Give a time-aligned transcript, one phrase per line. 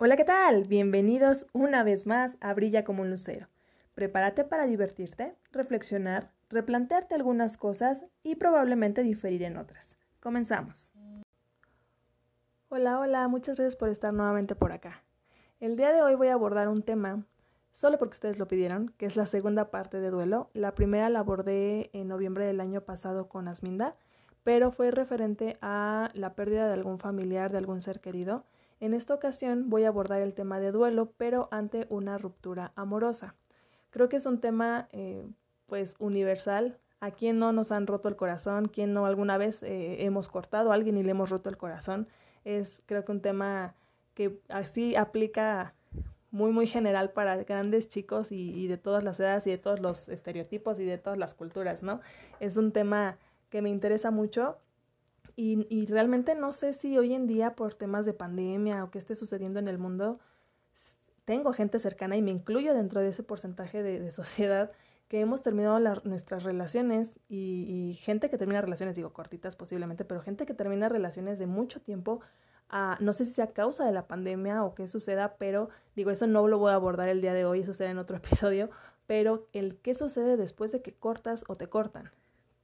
[0.00, 0.62] Hola, ¿qué tal?
[0.68, 3.48] Bienvenidos una vez más a Brilla como un lucero.
[3.96, 9.98] Prepárate para divertirte, reflexionar, replantearte algunas cosas y probablemente diferir en otras.
[10.20, 10.92] Comenzamos.
[12.68, 15.02] Hola, hola, muchas gracias por estar nuevamente por acá.
[15.58, 17.24] El día de hoy voy a abordar un tema
[17.72, 20.48] solo porque ustedes lo pidieron, que es la segunda parte de duelo.
[20.54, 23.96] La primera la abordé en noviembre del año pasado con Asminda,
[24.44, 28.44] pero fue referente a la pérdida de algún familiar, de algún ser querido.
[28.80, 33.34] En esta ocasión voy a abordar el tema de duelo, pero ante una ruptura amorosa.
[33.90, 35.26] Creo que es un tema eh,
[35.66, 36.78] pues universal.
[37.00, 38.66] ¿A quién no nos han roto el corazón?
[38.66, 42.08] ¿Quién no alguna vez eh, hemos cortado a alguien y le hemos roto el corazón?
[42.44, 43.74] Es creo que un tema
[44.14, 45.74] que así aplica
[46.30, 50.08] muy, muy general para grandes chicos y, de todas las edades y de todos los
[50.08, 52.00] estereotipos y de todas las culturas, ¿no?
[52.40, 53.16] Es un tema
[53.48, 54.58] que me interesa mucho
[55.40, 58.98] y, y realmente no sé si hoy en día por temas de pandemia o qué
[58.98, 60.18] esté sucediendo en el mundo,
[61.24, 64.72] tengo gente cercana y me incluyo dentro de ese porcentaje de, sociedad
[65.06, 70.44] que hemos terminado nuestras relaciones y, gente que termina relaciones, digo cortitas posiblemente, pero gente
[70.44, 72.20] que termina relaciones de mucho tiempo
[72.98, 76.48] no sé si sea causa de la pandemia o qué suceda, pero digo, eso no
[76.48, 78.70] lo voy a abordar el día de hoy, eso será en otro episodio,
[79.06, 82.10] pero el qué sucede después de que cortas o te cortan.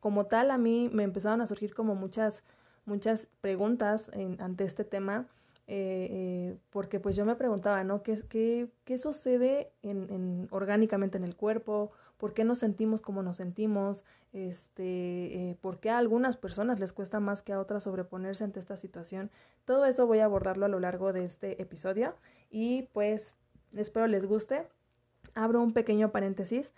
[0.05, 2.42] Como tal, a mí me empezaron a surgir como muchas,
[2.84, 5.28] muchas preguntas ante este tema,
[5.66, 8.02] eh, eh, porque pues yo me preguntaba, ¿no?
[8.02, 11.91] ¿Qué, qué, qué sucede en, en, orgánicamente en el cuerpo?
[12.19, 14.83] por qué nos sentimos como nos sentimos, este,
[15.50, 18.77] eh, por qué a algunas personas les cuesta más que a otras sobreponerse ante esta
[18.77, 19.30] situación.
[19.64, 22.14] Todo eso voy a abordarlo a lo largo de este episodio
[22.50, 23.34] y pues
[23.74, 24.66] espero les guste.
[25.34, 26.74] Abro un pequeño paréntesis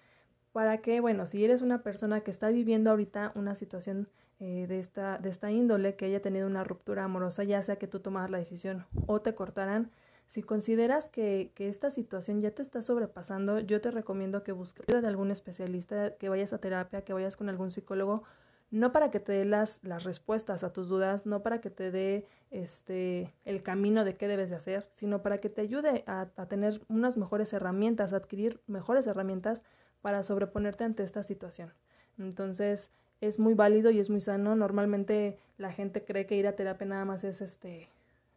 [0.56, 4.08] para que, bueno, si eres una persona que está viviendo ahorita una situación
[4.40, 7.86] eh, de, esta, de esta índole, que haya tenido una ruptura amorosa, ya sea que
[7.86, 9.90] tú tomas la decisión o te cortaran,
[10.28, 14.88] si consideras que, que, esta situación ya te está sobrepasando, yo te recomiendo que busques
[14.88, 18.22] ayuda de algún especialista, que vayas a terapia, que vayas con algún psicólogo,
[18.70, 21.90] no para que te dé las, las respuestas a tus dudas, no para que te
[21.90, 26.28] dé este, el camino de qué debes de hacer, sino para que te ayude a,
[26.34, 29.62] a tener unas mejores herramientas, a adquirir mejores herramientas
[30.06, 31.72] para sobreponerte ante esta situación.
[32.16, 34.54] Entonces, es muy válido y es muy sano.
[34.54, 37.88] Normalmente la gente cree que ir a terapia nada más es este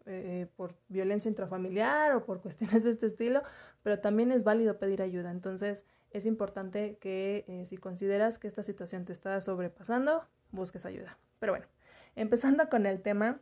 [0.08, 3.44] eh, por violencia intrafamiliar o por cuestiones de este estilo,
[3.84, 5.29] pero también es válido pedir ayuda.
[5.29, 11.19] Entonces es importante que eh, si consideras que esta situación te está sobrepasando, busques ayuda.
[11.38, 11.68] Pero bueno,
[12.16, 13.41] empezando con el tema,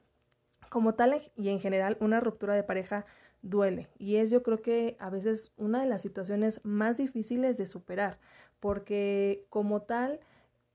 [0.68, 3.06] como tal y en general, una ruptura de pareja
[3.42, 7.66] duele y es yo creo que a veces una de las situaciones más difíciles de
[7.66, 8.20] superar,
[8.60, 10.20] porque como tal,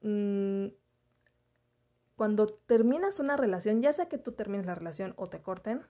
[0.00, 0.66] mmm,
[2.16, 5.82] cuando terminas una relación, ya sea que tú termines la relación o te corten,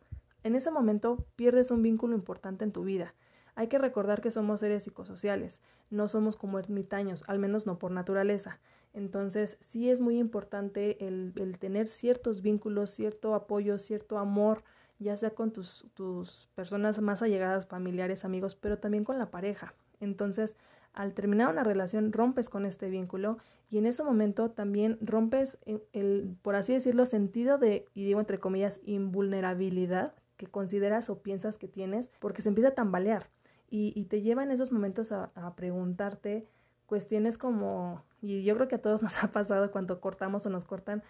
[0.45, 3.15] en ese momento pierdes un vínculo importante en tu vida.
[3.55, 5.61] Hay que recordar que somos seres psicosociales,
[5.91, 8.61] no somos como ermitaños, al menos no por naturaleza.
[8.95, 14.65] Entonces, sí es muy importante el, el tener ciertos vínculos, cierto apoyo, cierto amor,
[15.03, 19.75] ya sea con tus, tus personas más allegadas, familiares, amigos, pero también con la pareja.
[20.01, 20.57] Entonces,
[20.93, 23.39] al terminar una relación rompes con este vínculo
[23.71, 25.59] y en ese momento también rompes
[25.93, 31.57] el, por así decirlo, sentido de, y digo entre comillas, invulnerabilidad que consideras o piensas
[31.57, 33.31] que tienes porque se empieza a tambalear
[33.71, 36.47] y, y te lleva en esos momentos a, a preguntarte
[36.87, 40.67] cuestiones como, y yo creo que a todos nos ha pasado cuando cortamos o nos
[40.67, 41.03] cortan,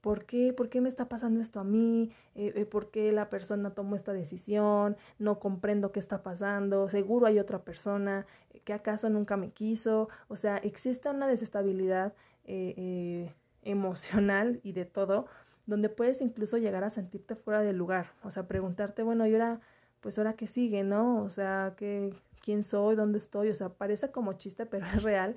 [0.00, 0.52] ¿Por qué?
[0.54, 2.10] ¿Por qué me está pasando esto a mí?
[2.34, 4.96] Eh, eh, ¿Por qué la persona tomó esta decisión?
[5.18, 6.88] No comprendo qué está pasando.
[6.88, 8.26] Seguro hay otra persona
[8.64, 10.08] que acaso nunca me quiso.
[10.28, 13.30] O sea, existe una desestabilidad eh,
[13.62, 15.26] emocional y de todo,
[15.66, 18.12] donde puedes incluso llegar a sentirte fuera del lugar.
[18.22, 19.60] O sea, preguntarte, bueno, y ahora,
[20.00, 21.22] pues ahora qué sigue, ¿no?
[21.22, 22.96] O sea, ¿qué, ¿quién soy?
[22.96, 23.50] ¿Dónde estoy?
[23.50, 25.36] O sea, parece como chiste, pero es real.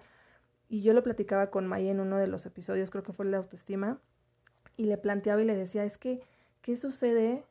[0.70, 3.32] Y yo lo platicaba con Maya en uno de los episodios, creo que fue el
[3.32, 4.00] de autoestima
[4.78, 6.22] y le planteaba y le decía, es que,
[6.62, 7.44] ¿qué sucede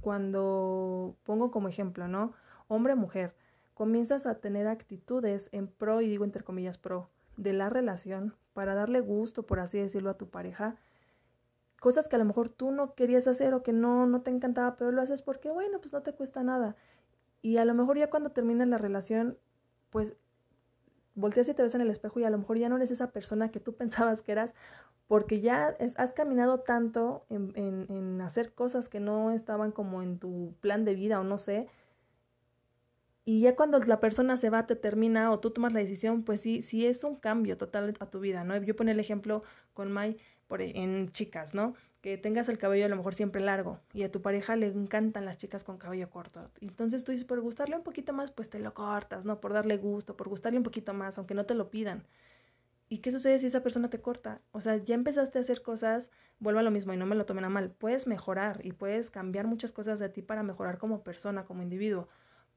[0.00, 2.32] cuando, pongo como ejemplo, ¿no?
[2.68, 3.34] Hombre-mujer,
[3.74, 8.74] comienzas a tener actitudes en pro, y digo entre comillas pro, de la relación para
[8.74, 10.76] darle gusto, por así decirlo, a tu pareja,
[11.80, 14.76] cosas que a lo mejor tú no querías hacer o que no, no te encantaba,
[14.76, 16.74] pero lo haces porque, bueno, pues no te cuesta nada.
[17.42, 19.38] Y a lo mejor ya cuando termina la relación,
[19.90, 20.16] pues
[21.16, 23.10] volteas y te ves en el espejo y a lo mejor ya no eres esa
[23.10, 24.54] persona que tú pensabas que eras
[25.08, 30.84] porque ya has caminado tanto en, hacer cosas que no estaban como en tu plan
[30.84, 31.68] de vida o no sé,
[33.24, 36.40] y ya cuando la persona se va, te termina o tú tomas la decisión, pues
[36.40, 38.56] sí, sí es un cambio total a tu vida, ¿no?
[38.62, 39.42] Yo ponía el ejemplo
[39.74, 40.16] con Mai
[40.46, 41.74] por, e, en chicas, ¿no?
[42.00, 45.24] Que tengas el cabello a lo mejor siempre largo y a tu pareja le encantan
[45.24, 46.50] las chicas con cabello corto.
[46.60, 49.40] Entonces tú dices, por gustarle un poquito más, pues te lo cortas, ¿no?
[49.40, 52.04] Por darle gusto, por gustarle un poquito más, aunque no te lo pidan.
[52.88, 54.40] ¿Y qué sucede si esa persona te corta?
[54.52, 57.26] O sea, ya empezaste a hacer cosas, vuelvo a lo mismo y no me lo
[57.26, 61.02] tomen a mal, puedes mejorar y puedes cambiar muchas cosas de ti para mejorar como
[61.02, 62.08] persona, como individuo.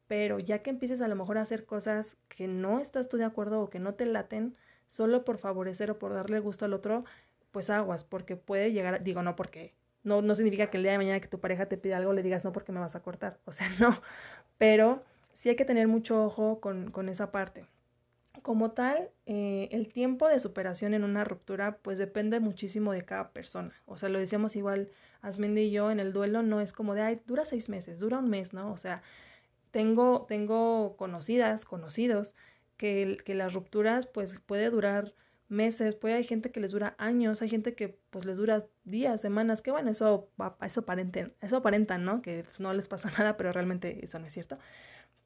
[0.08, 3.26] Pero ya que empieces a lo mejor a hacer cosas que no estás tú de
[3.26, 4.56] acuerdo o que no te laten,
[4.88, 7.06] solo por favorecer o por darle gusto al otro,
[7.52, 9.74] pues aguas, porque puede llegar, digo no porque,
[10.04, 12.24] no, no significa que el día de mañana que tu pareja te pida algo le
[12.24, 14.02] digas no porque me vas a cortar, o sea, no,
[14.58, 15.04] pero
[15.36, 17.66] sí hay que tener mucho ojo con, con esa parte.
[18.44, 23.32] Como tal, eh, el tiempo de superación en una ruptura pues depende muchísimo de cada
[23.32, 23.74] persona.
[23.86, 24.90] O sea, lo decíamos igual
[25.22, 28.20] Asmendi y yo en el duelo, no es como de, ay, dura seis meses, dura
[28.20, 28.72] un mes, ¿no?
[28.72, 29.02] O sea,
[29.72, 32.34] tengo, tengo conocidas, conocidos,
[32.78, 35.14] que, que las rupturas pues puede durar
[35.50, 39.20] meses, puede hay gente que les dura años, hay gente que pues les dura días,
[39.22, 40.30] semanas, que bueno, eso,
[40.62, 42.22] eso aparentan, eso aparentan, ¿no?
[42.22, 44.58] Que pues, no les pasa nada, pero realmente eso no es cierto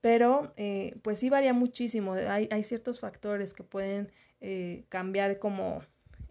[0.03, 2.11] pero eh, pues sí varía muchísimo.
[2.11, 4.11] Hay, ciertos factores que pueden
[4.41, 5.81] eh, cambiar como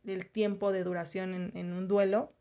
[0.04, 2.34] el tiempo de duración en, un duelo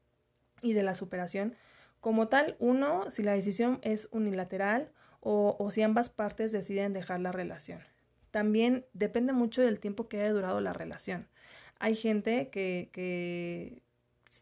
[0.61, 1.55] y de la superación.
[2.01, 7.31] Como tal, uno, si la decisión es unilateral o si ambas partes deciden dejar la
[7.31, 7.79] relación.
[8.31, 11.29] También depende mucho del tiempo que haya durado la relación.
[11.81, 13.81] Hay gente que, que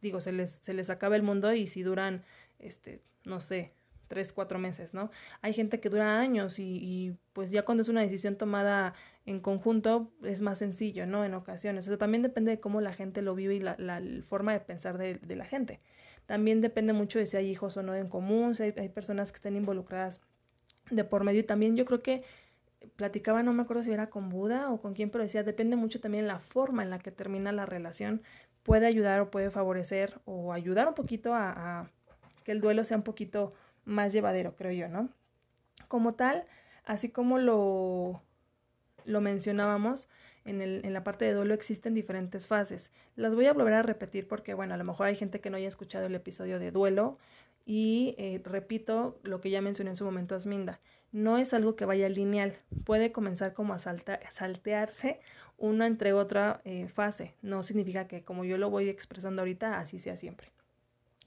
[0.01, 2.23] digo, se les, se les acaba el mundo y si duran,
[2.59, 3.71] este, no sé,
[4.09, 5.09] tres, cuatro meses, ¿no?
[5.41, 8.93] Hay gente que dura años y, y, pues ya cuando es una decisión tomada
[9.25, 11.23] en conjunto es más sencillo, ¿no?
[11.23, 11.87] En ocasiones.
[11.87, 13.77] O sea, también depende de cómo la gente lo vive y la,
[14.27, 15.79] forma de pensar de, de, la gente.
[16.25, 19.31] También depende mucho de si hay hijos o no en común, si hay, hay personas
[19.31, 20.19] que estén involucradas
[20.89, 21.39] de por medio.
[21.39, 22.23] Y también yo creo que
[22.95, 25.99] platicaba, no me acuerdo si era con Buda o con quién, pero decía, depende mucho
[25.99, 28.21] también la forma en la que termina la relación.
[28.63, 31.89] Puede ayudar o puede favorecer o ayudar un poquito a,
[32.43, 33.53] que el duelo sea un poquito
[33.85, 35.09] más llevadero, creo yo, ¿no?
[35.87, 36.45] Como tal,
[36.85, 38.21] así como lo,
[39.05, 40.07] lo mencionábamos,
[40.45, 42.91] en, el, en la parte de duelo existen diferentes fases.
[43.15, 45.57] Las voy a volver a repetir porque, bueno, a lo mejor hay gente que no
[45.57, 47.17] haya escuchado el episodio de duelo
[47.65, 50.79] y eh, repito lo que ya mencioné en su momento Asminda.
[51.11, 52.53] No es algo que vaya lineal,
[52.83, 55.19] puede comenzar como a saltearse
[55.57, 57.35] una entre otra eh, fase.
[57.41, 60.51] No significa que como yo lo voy expresando ahorita, así sea siempre.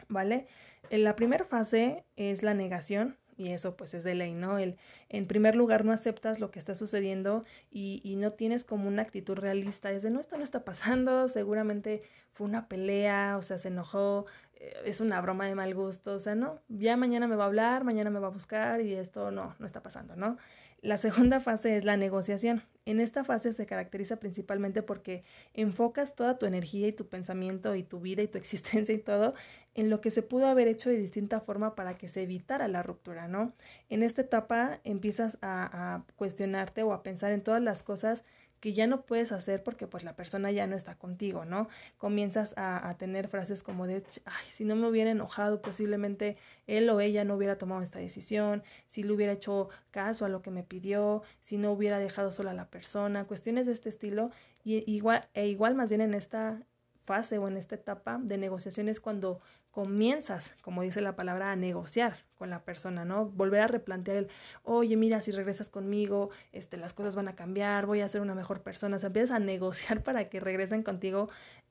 [0.08, 0.46] ¿Vale?
[0.90, 4.58] En la primera fase es la negación, y eso pues es de ley, ¿no?
[4.58, 4.76] El,
[5.08, 9.02] en primer lugar no aceptas lo que está sucediendo y, y, no tienes como una
[9.02, 12.02] actitud realista, es de no, esto no está pasando, seguramente
[12.32, 14.51] fue una pelea, o sea, se enojó, eh,
[14.85, 17.85] es una broma de mal gusto, o sea, no, ya mañana me va a hablar,
[17.85, 20.37] mañana me va a buscar y esto no, no está pasando, ¿no?
[20.82, 22.64] La segunda fase es la negociación.
[22.87, 25.23] En esta fase se caracteriza principalmente porque
[25.55, 29.35] enfocas toda tu energía y tu pensamiento y tu vida y tu existencia y todo
[29.75, 32.82] en lo que se pudo haber hecho de distinta forma para que se evitara la
[32.82, 33.55] ruptura, ¿no?
[33.91, 38.25] En esta etapa empiezas a, a cuestionarte o a pensar en todas las cosas
[38.62, 41.69] que ya no puedes hacer porque pues la persona ya no está contigo, ¿no?
[41.99, 46.37] Comienzas a, tener frases como de, ay, si no me hubiera enojado, posiblemente
[46.69, 50.43] él o ella no hubiera tomado esta decisión, si le hubiera hecho caso a lo
[50.43, 54.31] que me pidió, si no hubiera dejado sola a la persona, cuestiones de este estilo,
[54.62, 56.62] y igual, e igual más bien en esta
[57.04, 59.40] fase o en esta etapa de negociaciones cuando
[59.70, 63.27] comienzas, como dice la palabra, a negociar con la persona, ¿no?
[63.27, 64.29] Volver a replantear el,
[64.65, 68.34] oye, mira, si regresas conmigo, este, las cosas van a cambiar, voy a ser una
[68.34, 68.96] mejor persona.
[68.96, 71.29] O sea, empiezas a negociar para que regresen contigo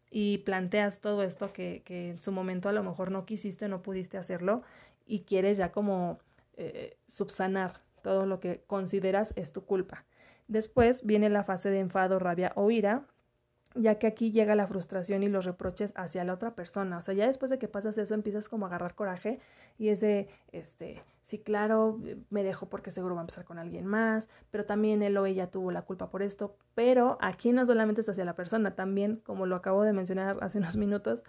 [0.09, 3.81] y planteas todo esto que, que en su momento a lo mejor no quisiste, no
[3.81, 4.63] pudiste hacerlo
[5.05, 6.19] y quieres ya como
[6.57, 10.05] eh, subsanar todo lo que consideras es tu culpa.
[10.47, 13.05] Después viene la fase de enfado, rabia o ira,
[13.75, 16.97] ya que aquí llega la frustración y los reproches hacia la otra persona.
[16.97, 19.39] O sea, ya después de que pasas eso, empiezas como a agarrar coraje
[19.77, 21.99] y es de, este, sí, claro,
[22.29, 25.47] me dejo porque seguro va a empezar con alguien más, pero también él o ella
[25.47, 26.55] tuvo la culpa por esto.
[26.75, 30.57] Pero aquí no solamente es hacia la persona, también, como lo acabo de mencionar hace
[30.57, 31.21] unos minutos,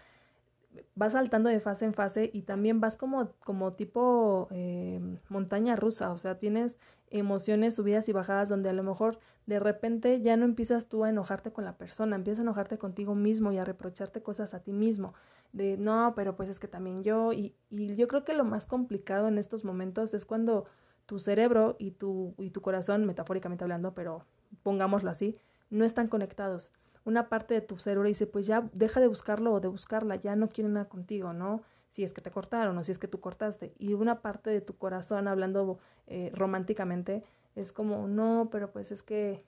[0.94, 6.10] vas saltando de fase en fase y también vas como, como tipo eh, montaña rusa,
[6.10, 6.78] o sea, tienes
[7.10, 11.08] emociones, subidas y bajadas donde a lo mejor de repente ya no empiezas tú a
[11.08, 14.72] enojarte con la persona, empiezas a enojarte contigo mismo y a reprocharte cosas a ti
[14.72, 15.14] mismo,
[15.52, 18.66] de no, pero pues es que también yo, y, y yo creo que lo más
[18.66, 20.66] complicado en estos momentos es cuando
[21.06, 24.24] tu cerebro y tu, y tu corazón, metafóricamente hablando, pero
[24.62, 25.36] pongámoslo así,
[25.70, 26.72] no están conectados
[27.04, 30.36] una parte de tu cerebro dice, pues ya deja de buscarlo o de buscarla, ya
[30.36, 31.62] no quiere nada contigo, ¿no?
[31.90, 33.74] Si es que te cortaron o si es que tú cortaste.
[33.78, 39.02] Y una parte de tu corazón, hablando eh, románticamente, es como, no, pero pues es
[39.02, 39.44] que,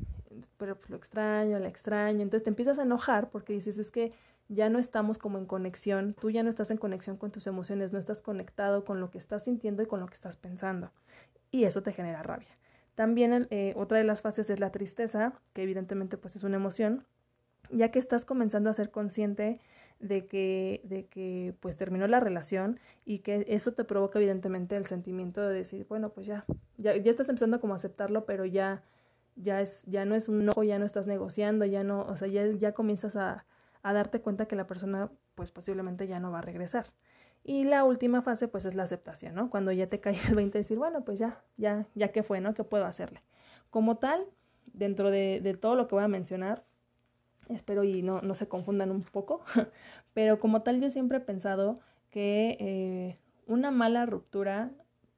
[0.57, 2.21] pero pues lo extraño, la extraño.
[2.21, 4.13] Entonces te empiezas a enojar porque dices, es que
[4.49, 7.93] ya no estamos como en conexión, tú ya no estás en conexión con tus emociones,
[7.93, 10.91] no estás conectado con lo que estás sintiendo y con lo que estás pensando.
[11.51, 12.49] Y eso te genera rabia.
[12.95, 17.07] También eh, otra de las fases es la tristeza, que evidentemente pues es una emoción,
[17.71, 19.61] ya que estás comenzando a ser consciente
[20.05, 24.85] de que, de que pues terminó la relación y que eso te provoca evidentemente el
[24.85, 26.45] sentimiento de decir, bueno, pues ya,
[26.77, 28.83] ya, ya estás empezando como a aceptarlo, pero ya,
[29.35, 32.29] ya es, ya no es un ojo, ya no estás negociando, ya no, o sea,
[32.29, 33.47] ya, ya comienzas a,
[33.83, 36.93] a darte cuenta que la persona pues posiblemente ya no va a regresar.
[37.43, 39.49] Y la última fase pues es la aceptación, ¿no?
[39.49, 42.53] Cuando ya te cae el 20 decir, bueno, pues ya, ya, ya que fue, ¿no?
[42.53, 43.23] ¿Qué puedo hacerle?
[43.71, 44.27] Como tal,
[44.67, 46.63] dentro de, de todo lo que voy a mencionar,
[47.49, 49.43] espero y no, no se confundan un poco,
[50.15, 54.71] pero como tal yo siempre he pensado que eh, una mala ruptura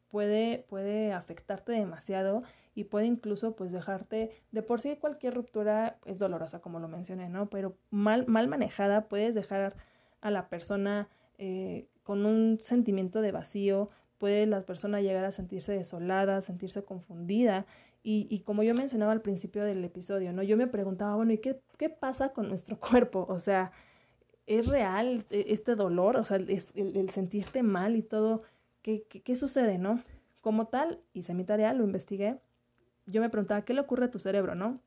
[0.08, 2.42] puede, puede afectarte demasiado
[2.74, 7.28] y puede incluso pues dejarte, de por sí cualquier ruptura es dolorosa como lo mencioné,
[7.28, 7.48] ¿no?
[7.48, 9.74] Pero mal, mal manejada puedes dejar
[10.20, 15.72] a la persona eh, con un sentimiento de vacío, puede la persona llegar a sentirse
[15.72, 17.66] desolada, sentirse confundida
[18.08, 20.44] y, como yo mencionaba al principio del episodio, ¿no?
[20.44, 23.26] Yo me preguntaba, bueno, ¿y qué, qué pasa con nuestro cuerpo?
[23.28, 23.72] O sea,
[24.46, 26.16] ¿es real e, este dolor?
[26.16, 28.42] O sea, el, el sentirte mal y todo,
[28.82, 30.04] ¿qué, ¿qué, qué, sucede, no?
[30.40, 32.38] Como tal, hice mi tarea, lo investigué,
[33.06, 34.80] yo me preguntaba, ¿qué le ocurre a tu cerebro, no?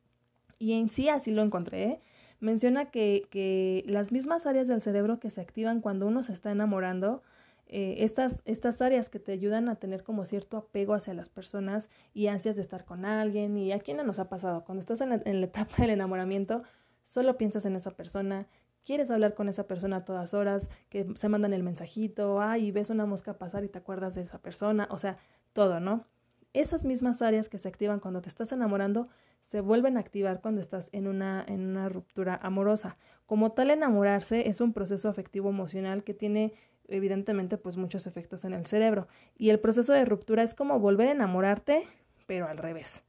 [0.58, 1.84] Y en sí así lo encontré.
[1.84, 2.02] ¿eh?
[2.40, 6.52] Menciona que, que, las mismas áreas del cerebro que se activan cuando uno se está
[6.52, 7.22] enamorando,
[7.70, 11.90] eh, estas, estas áreas que te ayudan a tener como cierto apego hacia las personas
[12.14, 15.02] y ansias de estar con alguien, y a quién no nos ha pasado, cuando estás
[15.02, 16.64] en la, en la etapa del enamoramiento,
[17.06, 18.48] solo piensas en esa persona,
[18.84, 22.90] quieres hablar con esa persona a todas horas, que se mandan el mensajito, ay, ves
[22.90, 25.18] una mosca pasar y te acuerdas de esa persona, o sea,
[25.54, 26.06] todo, ¿no?
[26.54, 29.08] esas mismas áreas que se activan cuando te estás enamorando
[29.42, 32.98] se vuelven a activar cuando estás en una, en una ruptura amorosa.
[33.26, 36.54] Como tal, enamorarse es un proceso afectivo emocional que tiene
[36.90, 39.08] evidentemente pues muchos efectos en el cerebro.
[39.38, 41.84] Y el proceso de ruptura es como volver a enamorarte,
[42.28, 43.02] pero al revés.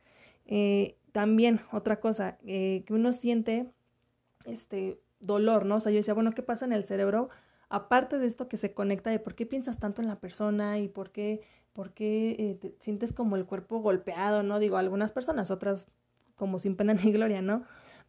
[0.47, 3.67] Eh, también otra cosa, eh, que uno siente
[4.47, 5.77] este dolor, ¿no?
[5.77, 7.29] O sea, yo decía, bueno, ¿qué pasa en el cerebro?
[7.69, 10.89] Aparte de esto que se conecta de por qué piensas tanto en la persona y
[10.89, 14.59] por qué ¿Por qué eh, te sientes como el cuerpo golpeado, no?
[14.59, 15.87] Digo, algunas personas, otras
[16.37, 17.65] como sin pena ni gloria, ¿no?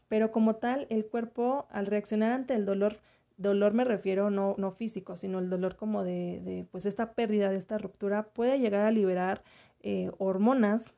[0.08, 3.00] Pero como tal, el cuerpo al reaccionar ante el dolor,
[3.42, 7.50] dolor me refiero no, no físico, sino el dolor como de, de pues esta pérdida,
[7.50, 9.44] de esta ruptura, puede llegar a liberar
[9.82, 10.94] eh, hormonas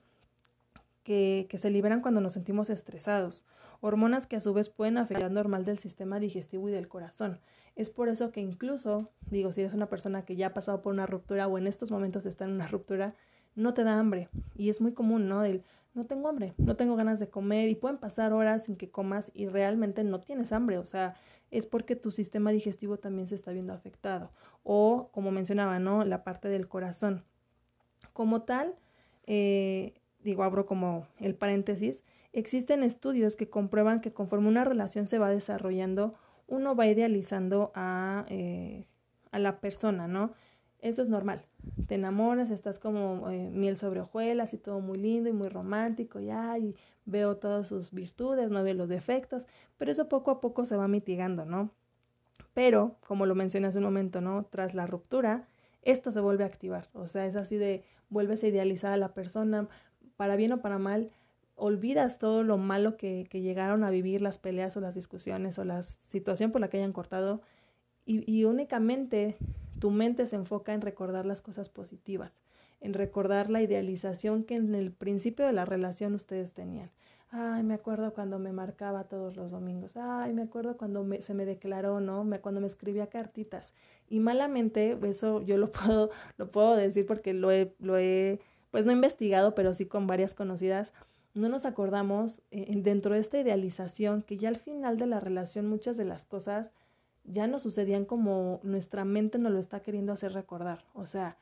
[1.03, 3.45] que, que se liberan cuando nos sentimos estresados,
[3.81, 7.39] hormonas que a su vez pueden afectar normal del sistema digestivo y del corazón.
[7.75, 10.93] Es por eso que incluso, digo, si eres una persona que ya ha pasado por
[10.93, 13.15] una ruptura o en estos momentos está en una ruptura,
[13.55, 14.29] no te da hambre.
[14.55, 15.41] Y es muy común, ¿no?
[15.41, 18.89] Del, no tengo hambre, no tengo ganas de comer y pueden pasar horas sin que
[18.89, 20.77] comas y realmente no tienes hambre.
[20.77, 21.15] O sea,
[21.53, 24.31] es porque tu sistema digestivo también se está viendo afectado.
[24.63, 26.03] O, como mencionaba, ¿no?
[26.03, 27.23] La parte del corazón.
[28.11, 28.73] Como tal,
[29.27, 29.93] eh,
[30.23, 35.29] digo, abro como el paréntesis, existen estudios que comprueban que conforme una relación se va
[35.29, 36.15] desarrollando,
[36.47, 38.85] uno va idealizando a, eh,
[39.31, 40.33] a la persona, ¿no?
[40.79, 41.45] Eso es normal.
[41.87, 46.19] Te enamoras, estás como eh, miel sobre hojuelas y todo muy lindo y muy romántico,
[46.19, 49.45] ya, y veo todas sus virtudes, no veo los defectos,
[49.77, 51.71] pero eso poco a poco se va mitigando, ¿no?
[52.53, 54.45] Pero, como lo mencioné hace un momento, ¿no?
[54.45, 55.47] Tras la ruptura,
[55.81, 56.89] esto se vuelve a activar.
[56.93, 59.67] O sea, es así de vuelves a idealizar a la persona,
[60.17, 61.11] para bien o para mal,
[61.55, 65.65] olvidas todo lo malo que, que, llegaron a vivir las peleas o las discusiones o
[65.65, 67.41] la situación por la que hayan cortado
[68.05, 69.37] y, únicamente
[69.79, 72.39] tu mente se enfoca en recordar las cosas positivas,
[72.81, 76.89] en recordar la idealización que en el principio de la relación ustedes tenían.
[77.31, 79.97] Ay, me acuerdo cuando me marcaba todos los domingos.
[79.97, 82.23] Ay, me acuerdo cuando se me declaró, ¿no?
[82.23, 83.73] Me, cuando me escribía cartitas.
[84.07, 88.85] Y malamente, eso yo lo puedo, lo puedo decir porque lo he, lo he, pues
[88.85, 90.93] no he investigado, pero sí con varias conocidas
[91.33, 95.67] no nos acordamos eh, dentro de esta idealización que ya al final de la relación
[95.67, 96.71] muchas de las cosas
[97.25, 100.85] ya no sucedían como nuestra mente nos lo está queriendo hacer recordar.
[100.93, 101.37] O sea,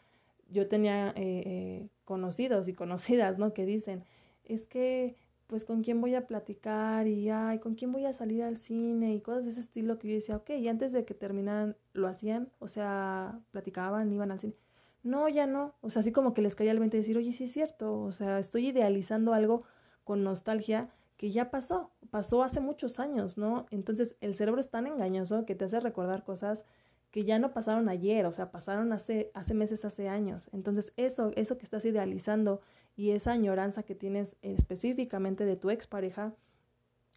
[0.50, 1.14] yo tenía eh,
[1.46, 3.54] eh, conocidos y conocidas, ¿no?
[3.54, 4.04] Que dicen,
[4.46, 5.16] es que,
[5.48, 7.08] pues, ¿con quién voy a platicar?
[7.08, 9.14] Y, ay, ¿con quién voy a salir al cine?
[9.16, 12.08] Y cosas de ese estilo que yo decía, ok, y antes de que terminaran, lo
[12.08, 14.56] hacían, o sea, platicaban, iban al cine.
[15.04, 15.74] No, ya no.
[15.82, 18.00] O sea, así como que les caía el 20 decir, oye, sí es cierto.
[18.02, 19.64] O sea, estoy idealizando algo
[20.04, 20.90] con nostalgia
[21.22, 23.68] que ya pasó, pasó hace muchos años, ¿no?
[23.70, 26.66] Entonces el cerebro es tan engañoso que te hace recordar cosas
[27.12, 30.50] que ya no pasaron ayer, o sea, pasaron hace, hace meses, hace años.
[30.51, 32.60] Entonces eso, eso que estás idealizando
[32.98, 36.34] y esa añoranza que tienes específicamente de tu expareja,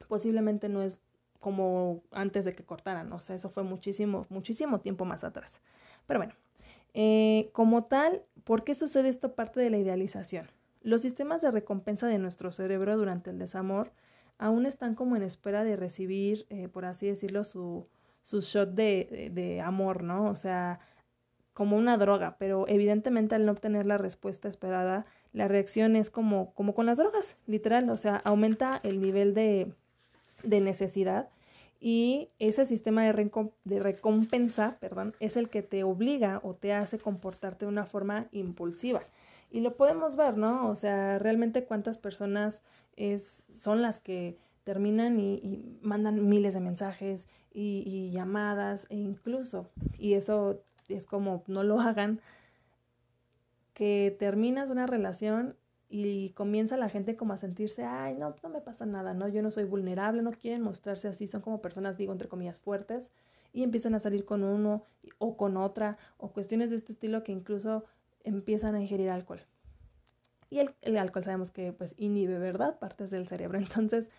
[0.07, 1.01] posiblemente no es
[1.41, 5.63] como antes de que cortaran, o sea, eso fue muchísimo, muchísimo tiempo más atrás.
[6.07, 6.35] Pero bueno,
[6.93, 10.51] eh, como tal, ¿por qué sucede esto parte de la idealización?
[10.85, 13.91] Los sistemas de recompensa de nuestro cerebro durante el desamor
[14.37, 17.89] aún están como en espera de recibir, eh, por así decirlo, su,
[18.23, 20.27] su shot de, de, amor, ¿no?
[20.27, 20.81] O sea,
[21.55, 26.53] como una droga, pero evidentemente al no obtener la respuesta esperada, la reacción es como,
[26.53, 29.73] como con las drogas, literal, o sea, aumenta el nivel de,
[30.43, 31.31] de necesidad
[31.81, 33.31] y ese sistema de,
[33.65, 38.27] de recompensa, perdón, es el que te obliga o te hace comportarte de una forma
[38.33, 39.01] impulsiva.
[39.55, 40.69] Y lo podemos ver, ¿no?
[40.69, 42.65] O sea, realmente cuántas personas
[42.97, 49.71] es, son las que terminan y, mandan miles de mensajes y, y, llamadas e incluso,
[49.97, 52.21] y eso es como no lo hagan,
[53.75, 55.55] que terminas una relación
[55.89, 59.29] y comienza la gente como a sentirse, ay, no, no me pasa nada, ¿no?
[59.29, 63.13] Yo no soy vulnerable, no quieren mostrarse así, son como personas, digo, entre comillas, fuertes
[63.53, 64.85] y empiezan a salir con uno
[65.19, 67.85] o con otra o cuestiones de este estilo que incluso
[68.25, 69.41] empiezan a ingerir alcohol.
[70.51, 72.79] Y el, alcohol sabemos que pues inhibe, ¿verdad?
[72.79, 73.59] Partes del cerebro.
[73.59, 74.11] Entonces,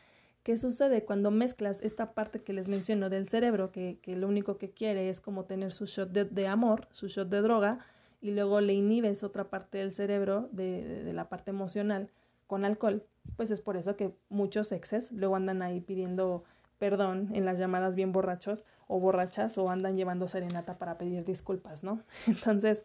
[0.43, 4.57] ¿qué sucede cuando mezclas esta parte que les menciono del cerebro, que, que lo único
[4.57, 7.79] que quiere es como tener su shot de, amor, su shot de droga,
[8.21, 12.09] y luego le inhibes otra parte del cerebro, de, de, la parte emocional,
[12.47, 13.05] con alcohol?
[13.37, 16.43] Pues es por eso que muchos exes luego andan ahí pidiendo
[16.77, 21.83] perdón en las llamadas bien borrachos o borrachas o andan llevando serenata para pedir disculpas,
[21.83, 22.01] ¿no?
[22.27, 22.83] Entonces,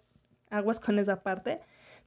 [0.51, 1.61] aguas con esa parte.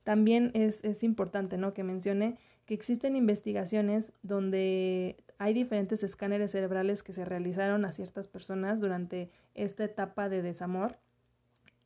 [0.03, 1.73] También es, es importante ¿no?
[1.73, 8.27] que mencione que existen investigaciones donde hay diferentes escáneres cerebrales que se realizaron a ciertas
[8.27, 10.97] personas durante esta etapa de desamor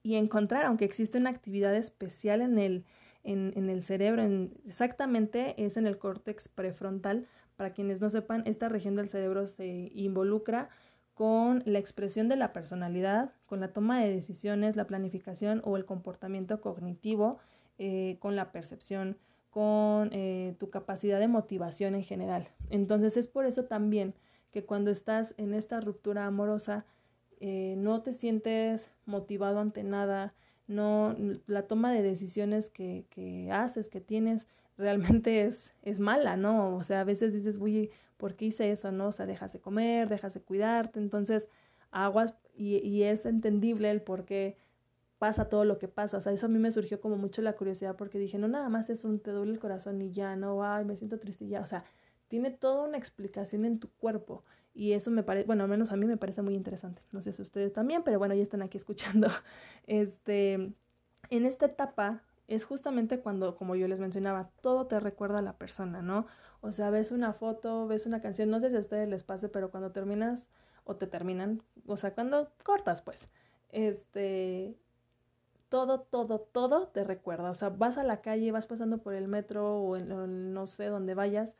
[0.04, 2.86] y encontraron que existe una actividad especial en el,
[3.24, 7.28] en, en el cerebro, en, exactamente es en el córtex prefrontal.
[7.56, 10.70] Para quienes no sepan, esta región del cerebro se involucra
[11.18, 15.84] con la expresión de la personalidad, con la toma de decisiones, la planificación o el
[15.84, 17.40] comportamiento cognitivo,
[17.80, 19.18] eh, con la percepción,
[19.50, 22.50] con eh, tu capacidad de motivación en general.
[22.70, 24.13] Entonces es por eso también
[24.52, 26.86] que cuando estás en esta ruptura amorosa,
[27.39, 30.36] eh, no te sientes motivado ante nada,
[30.68, 31.15] no,
[31.48, 34.46] la toma de decisiones que, que haces, que tienes,
[34.78, 36.76] realmente es, es mala, ¿no?
[36.76, 39.08] O sea, a veces dices, uy, ¿por qué hice eso, no?
[39.08, 41.48] O sea, dejas de comer, dejas de cuidarte, entonces
[41.92, 44.58] aguas y, y es entendible el por qué
[45.18, 46.18] pasa todo lo que pasa.
[46.18, 48.70] O sea, eso a mí me surgió como mucho la curiosidad porque dije, no, nada
[48.70, 51.50] más es un te duele el corazón y ya, no, ay, me siento triste y
[51.50, 51.62] ya.
[51.62, 51.84] O sea,
[52.28, 54.44] tiene toda una explicación en tu cuerpo.
[54.74, 57.02] Y eso me parece, bueno, al menos a mí me parece muy interesante.
[57.12, 59.28] No sé si ustedes también, pero bueno, ya están aquí escuchando.
[59.88, 60.54] Este,
[61.30, 65.58] en esta etapa es justamente cuando, como yo les mencionaba, todo te recuerda a la
[65.58, 66.28] persona, ¿no?
[66.62, 69.50] O sea, ves una foto, ves una canción, no sé si a ustedes les pase,
[69.50, 70.48] pero cuando terminas
[70.86, 73.28] o te terminan, o sea, cuando cortas, pues,
[73.70, 74.78] este,
[75.70, 77.52] todo, todo, todo te recuerda.
[77.52, 81.14] O sea, vas a la calle, vas pasando por el metro o, no sé dónde
[81.14, 81.56] vayas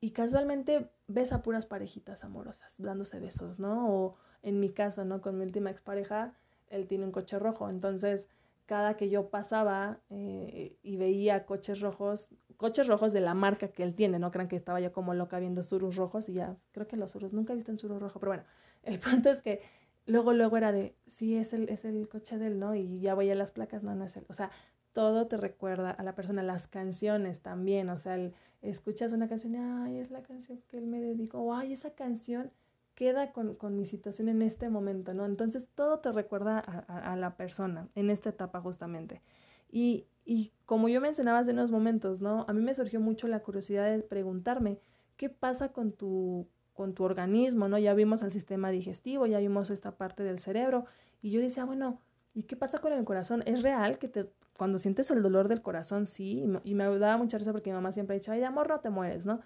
[0.00, 3.88] y casualmente ves a puras parejitas amorosas dándose besos, ¿no?
[3.92, 5.20] O en mi caso, ¿no?
[5.20, 6.34] Con mi última expareja,
[6.68, 8.28] él tiene un coche rojo, entonces
[8.68, 12.28] cada que yo pasaba eh, y veía coches rojos,
[12.58, 15.38] coches rojos de la marca que él tiene, no crean que estaba yo como loca
[15.38, 18.20] viendo surus rojos y ya, creo que los surus, nunca he visto un surus rojo,
[18.20, 18.44] pero bueno,
[18.82, 19.62] el punto es que
[20.04, 22.74] luego, luego era de, sí, es el, es el coche de él, ¿no?
[22.74, 24.50] Y ya voy a las placas, no, no es él, o sea,
[24.92, 28.18] todo te recuerda a la persona, las canciones también, o sea,
[28.60, 32.52] escuchas una canción ay, es la canción que él me dedicó, o ay, esa canción
[32.98, 35.24] queda con, con, mi situación en este momento, ¿no?
[35.24, 39.22] Entonces todo te recuerda a, la persona en esta etapa justamente.
[39.70, 42.44] Y, y como yo mencionaba hace unos momentos, ¿no?
[42.48, 44.80] A mí me surgió mucho la curiosidad de preguntarme,
[45.16, 47.78] ¿qué pasa con tu, con tu organismo, ¿no?
[47.78, 50.86] Ya vimos el sistema digestivo, ya vimos esta parte del cerebro,
[51.22, 52.00] y yo decía, bueno,
[52.34, 53.44] ¿y qué pasa con el corazón?
[53.46, 56.40] ¿Es real que te, cuando sientes el dolor del corazón, sí?
[56.40, 58.68] Y me, y me daba mucha risa porque mi mamá siempre ha dicho, ay, amor
[58.68, 59.40] no te mueres, ¿no?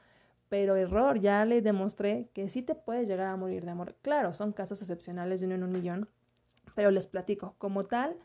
[0.53, 3.95] Pero error, ya le demostré que sí te puedes llegar a morir de amor.
[4.03, 6.11] Claro, son casos excepcionales de uno en un millón,
[6.75, 8.17] pero les platico, como tal,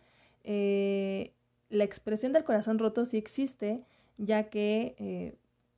[0.43, 1.31] eh,
[1.69, 3.85] la expresión del corazón roto sí existe,
[4.17, 5.37] ya que eh,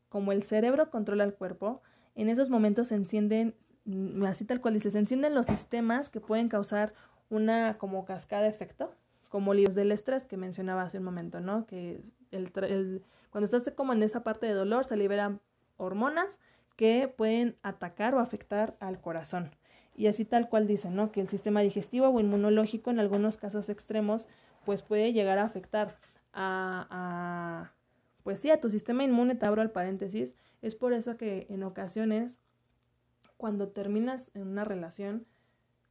[0.10, 1.84] como el cerebro controla el cuerpo,
[2.16, 3.54] en esos momentos se encienden,
[3.86, 6.96] mm, así tal cual dice, se encienden los sistemas que pueden causar
[7.30, 8.92] una como cascada de efecto,
[9.30, 11.68] como los del estrés que mencionaba hace un momento, ¿no?
[11.68, 12.52] Que el,
[13.30, 15.42] cuando estás como en esa parte de dolor se liberan
[15.80, 16.40] hormonas
[16.76, 19.52] que pueden atacar o afectar al corazón.
[19.96, 21.12] Y así tal cual dicen, ¿no?
[21.12, 24.28] Que el sistema digestivo o inmunológico en algunos casos extremos
[24.66, 25.98] pues puede llegar a afectar
[26.32, 27.74] a, a
[28.24, 31.64] pues sí, a tu sistema inmune, te abro el paréntesis, es por eso que en
[31.64, 32.40] ocasiones
[33.40, 35.26] cuando terminas en una relación,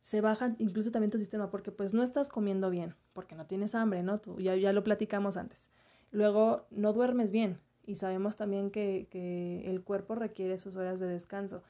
[0.03, 3.75] se baja incluso también tu sistema, porque pues no estás comiendo bien, porque no tienes
[3.75, 4.21] hambre, ¿no?
[4.21, 5.71] Tú, ya, ya lo platicamos antes.
[6.11, 11.07] Luego, no duermes bien, y sabemos también que, que el cuerpo requiere sus horas de
[11.07, 11.63] descanso.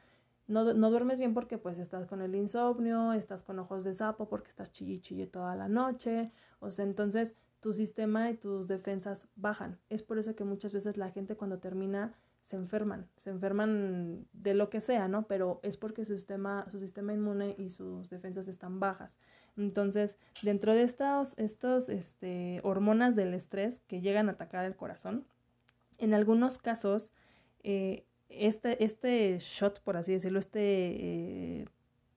[0.48, 4.28] No, no, duermes bien porque pues estás con el insomnio, estás con ojos de sapo
[4.28, 9.28] porque estás chille chille toda la noche, o sea, entonces tu sistema y tus defensas
[9.36, 9.78] bajan.
[9.90, 14.54] Es por eso que muchas veces la gente cuando termina se enferman, se enferman de
[14.54, 15.26] lo que sea, ¿no?
[15.26, 19.18] Pero es porque su sistema, su sistema inmune y sus defensas están bajas.
[19.56, 25.26] Entonces, dentro de estas estos, este, hormonas del estrés que llegan a atacar el corazón,
[25.98, 27.10] en algunos casos,
[27.62, 31.68] eh, este, este shot, por así decirlo, este, eh,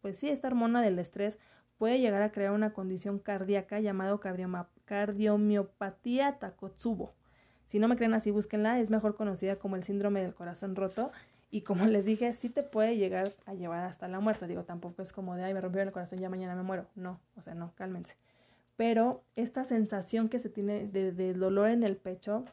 [0.01, 1.37] pues sí, esta hormona del estrés
[1.77, 4.19] puede llegar a crear una condición cardíaca llamada
[4.85, 7.13] cardiomiopatía Takotsubo.
[7.65, 11.11] Si no me creen así, búsquenla, es mejor conocida como el síndrome del corazón roto
[11.51, 14.47] y como les dije, sí te puede llegar a llevar hasta la muerte.
[14.47, 16.87] Digo, tampoco es como de, ay, me rompió el corazón, ya mañana me muero.
[16.95, 18.15] No, o sea, no, cálmense.
[18.75, 22.45] Pero esta sensación que se tiene de, dolor en el pecho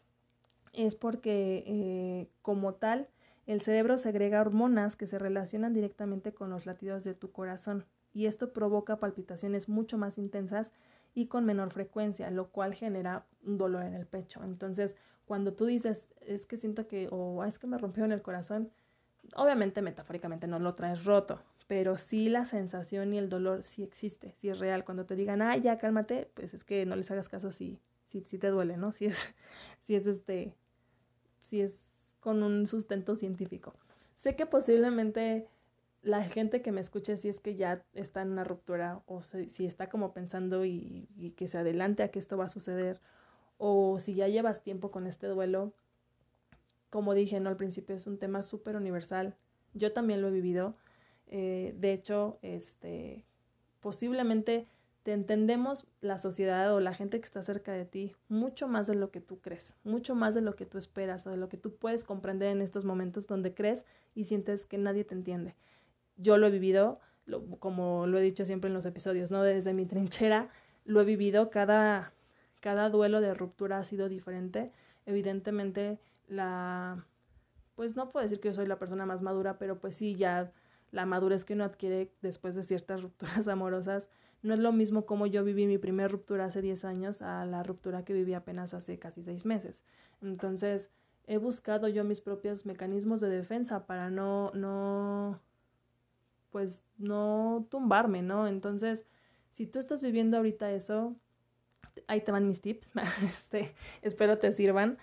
[0.73, 3.09] es porque eh, como tal
[3.47, 8.27] el cerebro segrega hormonas que se relacionan directamente con los latidos de tu corazón y
[8.27, 10.73] esto provoca palpitaciones mucho más intensas
[11.15, 14.45] y con menor frecuencia, lo cual genera un dolor en el pecho.
[14.45, 18.23] Entonces, cuando tú dices, es que siento que, o es que me rompió en el
[18.23, 18.71] corazón,
[19.35, 24.35] obviamente metafóricamente no lo traes roto, pero sí la sensación y el dolor sí existe,
[24.41, 24.85] sí es real.
[24.85, 27.79] Cuando te digan, ay, ya cálmate, pues es que no les hagas caso si,
[28.09, 28.93] si, si te duele, ¿no?
[28.99, 29.17] Si es,
[29.81, 30.55] si es este,
[31.43, 33.75] si es con un sustento científico.
[34.17, 35.47] Sé que posiblemente
[36.03, 39.67] la gente que me escuche si es que ya está en una ruptura o si,
[39.67, 43.01] está como pensando y, que se adelante a que esto va a suceder
[43.59, 45.73] o si ya llevas tiempo con este duelo,
[46.91, 47.51] como dije ¿no?
[47.51, 49.37] al principio es un tema súper universal.
[49.75, 50.77] Yo también lo he vivido.
[51.27, 53.25] Eh, de hecho, este,
[53.81, 54.67] posiblemente
[55.09, 58.95] te entendemos la sociedad o la gente que está cerca de ti mucho más de
[58.95, 61.57] lo que tú crees, mucho más de lo que tú esperas o de lo que
[61.57, 65.55] tú puedes comprender en estos momentos donde crees y sientes que nadie te entiende.
[66.19, 67.01] Yo lo he vivido,
[67.59, 69.43] como lo he dicho siempre en los episodios, ¿no?
[69.43, 70.51] Desde mi trinchera
[70.85, 72.13] lo he vivido, cada,
[72.61, 74.73] cada duelo de ruptura ha sido diferente.
[75.07, 77.07] Evidentemente, la,
[77.77, 80.53] pues no puedo decir que yo soy la persona más madura, pero pues sí, ya
[80.91, 84.09] la madurez que uno adquiere después de ciertas rupturas amorosas,
[84.43, 87.63] no es lo mismo como yo viví mi primera ruptura hace 10 años a la
[87.63, 89.83] ruptura que viví apenas hace casi 6 meses.
[90.23, 90.91] Entonces,
[91.27, 95.41] he buscado yo mis propios mecanismos de defensa para no, no,
[96.51, 98.47] pues no tumbarme, ¿no?
[98.47, 99.05] Entonces,
[99.51, 101.17] si tú estás viviendo ahorita eso,
[102.07, 102.93] ahí te van mis tips,
[103.27, 104.99] este, espero te sirvan.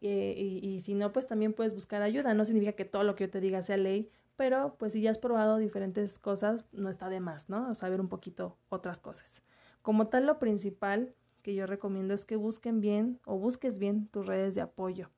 [0.00, 2.34] Eh, y, y si no, pues también puedes buscar ayuda.
[2.34, 5.10] No significa que todo lo que yo te diga sea ley, pero pues si ya
[5.10, 7.74] has probado diferentes cosas, no está de más, ¿no?
[7.74, 9.42] Saber un poquito otras cosas.
[9.82, 14.26] Como tal, lo principal que yo recomiendo es que busquen bien o busques bien tus
[14.26, 15.10] redes de apoyo.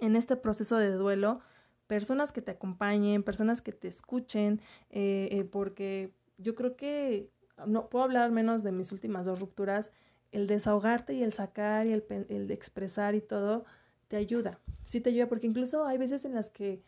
[0.00, 1.40] En este proceso de duelo,
[1.86, 7.30] personas que te acompañen, personas que te escuchen, eh, eh, porque yo creo que,
[7.66, 9.92] no puedo hablar menos de mis últimas dos rupturas,
[10.30, 13.66] el desahogarte y el sacar y el, el expresar y todo,
[14.08, 14.58] te ayuda.
[14.86, 16.82] Sí te ayuda porque incluso hay veces en las que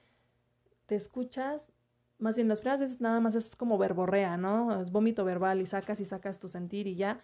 [0.86, 1.72] te escuchas,
[2.18, 4.80] más bien las primeras veces nada más es como verborrea, ¿no?
[4.80, 7.20] Es vómito verbal y sacas y sacas tu sentir y ya,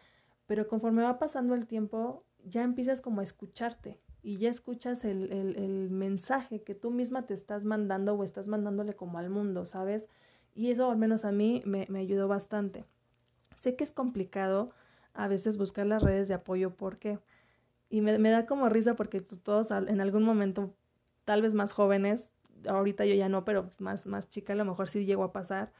[0.46, 5.32] pero conforme va pasando el tiempo, ya empiezas como a escucharte y ya escuchas el,
[5.32, 10.08] el, mensaje que tú misma te estás mandando o estás mandándole como al mundo, ¿sabes?
[10.54, 12.84] Y eso al menos a mí me, me ayudó bastante.
[13.56, 14.72] Sé que es complicado
[15.14, 17.18] a veces buscar las redes de apoyo porque,
[17.88, 20.74] y me, me da como risa porque pues, todos en algún momento,
[21.24, 22.30] tal vez más jóvenes,
[22.66, 25.72] ahorita yo ya no, pero más, más chica a lo mejor sí llegó a pasar,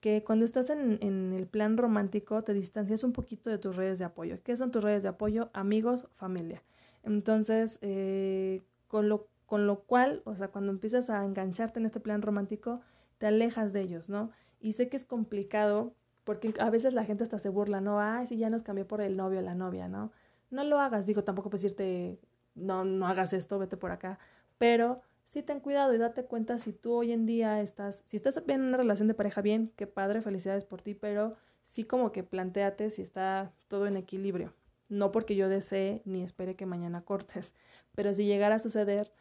[0.00, 3.98] que cuando estás en, en el plan romántico te distancias un poquito de tus redes
[3.98, 4.38] de apoyo.
[4.44, 5.50] ¿Qué son tus redes de apoyo?
[5.52, 6.62] Amigos, familia.
[7.02, 12.00] Entonces, eh, con, lo, con lo cual, o sea, cuando empiezas a engancharte en este
[12.00, 12.80] plan romántico,
[13.18, 14.30] te alejas de ellos, ¿no?
[14.60, 18.00] Y sé que es complicado porque a veces la gente hasta se burla, ¿no?
[18.00, 20.12] Ay, si ya nos cambió por el novio o la novia, ¿no?
[20.50, 22.20] No lo hagas, digo, tampoco puedes decirte,
[22.54, 24.18] no, no hagas esto, vete por acá,
[24.58, 28.44] pero sí ten cuidado y date cuenta si tú hoy en día estás, si estás
[28.44, 32.12] bien en una relación de pareja, bien, qué padre, felicidades por ti, pero sí como
[32.12, 34.54] que planteate si está todo en equilibrio.
[34.88, 37.52] No porque yo desee ni espere que mañana cortes,
[37.94, 39.12] pero si llegara a suceder,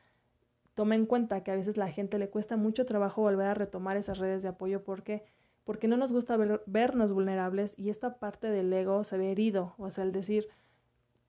[0.74, 3.98] toma en cuenta que a veces la gente le cuesta mucho trabajo volver a retomar
[3.98, 4.84] esas redes de apoyo.
[4.84, 5.24] Porque
[5.68, 9.92] porque no nos gusta vernos vulnerables y esta parte del ego se ve herido, o
[9.92, 10.48] sea, el decir,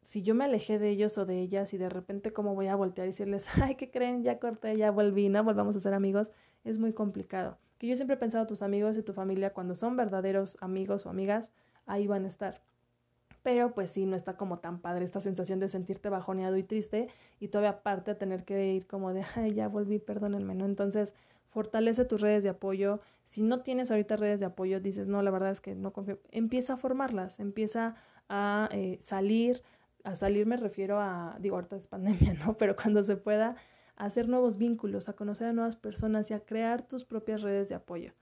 [0.08, 2.76] si yo me alejé de ellos o de ellas y de repente cómo voy a
[2.76, 4.22] voltear y decirles, ay, ¿qué creen?
[4.22, 5.44] Ya corté, ya volví, ¿no?
[5.44, 6.30] Volvamos a ser amigos,
[6.64, 7.58] es muy complicado.
[7.76, 11.10] que yo siempre he pensado tus amigos y tu familia cuando son verdaderos amigos o
[11.10, 11.50] amigas,
[11.84, 12.62] ahí van a estar.
[13.42, 17.08] Pero pues sí, no está como tan padre esta sensación de sentirte bajoneado y triste
[17.38, 20.64] y todavía aparte tener que ir como de, ay, ya volví, perdónenme, ¿no?
[20.64, 21.12] Entonces,
[21.50, 23.00] fortalece tus redes de apoyo.
[23.26, 26.18] Si no tienes ahorita redes de apoyo, dices, no, la verdad es que no confío,
[26.30, 27.94] empieza a formarlas, empieza
[28.30, 29.62] a eh, salir,
[30.04, 32.56] a salir me refiero a, digo, ahorita es pandemia, ¿no?
[32.56, 33.56] Pero cuando se pueda,
[33.98, 37.74] hacer nuevos vínculos, a conocer a nuevas personas y a crear tus propias redes de
[37.74, 38.12] apoyo.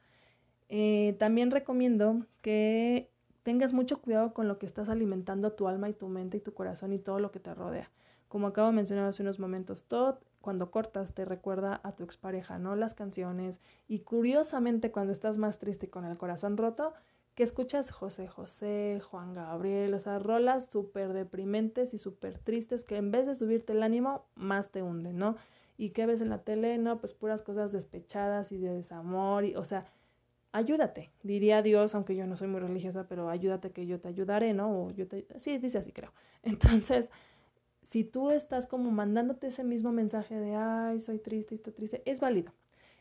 [0.68, 3.12] Eh, también recomiendo que
[3.42, 6.54] tengas mucho cuidado con lo que estás alimentando tu alma y tu mente y tu
[6.54, 7.90] corazón y todo lo que te rodea.
[8.28, 12.58] Como acabo de mencionar hace unos momentos, todo cuando cortas te recuerda a tu expareja,
[12.58, 12.74] ¿no?
[12.74, 13.60] Las canciones.
[13.86, 16.94] Y curiosamente, cuando estás más triste con el corazón roto,
[17.36, 22.96] que escuchas José José, Juan Gabriel, o sea, rolas súper deprimentes y súper tristes que
[22.96, 25.36] en vez de subirte el ánimo, más te hunden, ¿no?
[25.76, 26.78] ¿Y qué ves en la tele?
[26.78, 29.84] No, pues puras cosas despechadas y de desamor, y, o sea,
[30.52, 34.54] ayúdate, diría Dios, aunque yo no soy muy religiosa, pero ayúdate que yo te ayudaré,
[34.54, 34.86] ¿no?
[34.86, 35.26] O yo te...
[35.38, 36.14] Sí, dice así, creo.
[36.42, 37.10] Entonces,
[37.82, 42.20] si tú estás como mandándote ese mismo mensaje de, ay, soy triste, estoy triste, es
[42.20, 42.52] válido.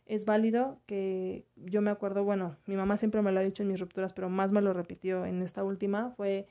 [0.05, 3.69] Es válido que yo me acuerdo, bueno, mi mamá siempre me lo ha dicho en
[3.69, 6.47] mis rupturas, pero más me lo repitió en esta última, fue,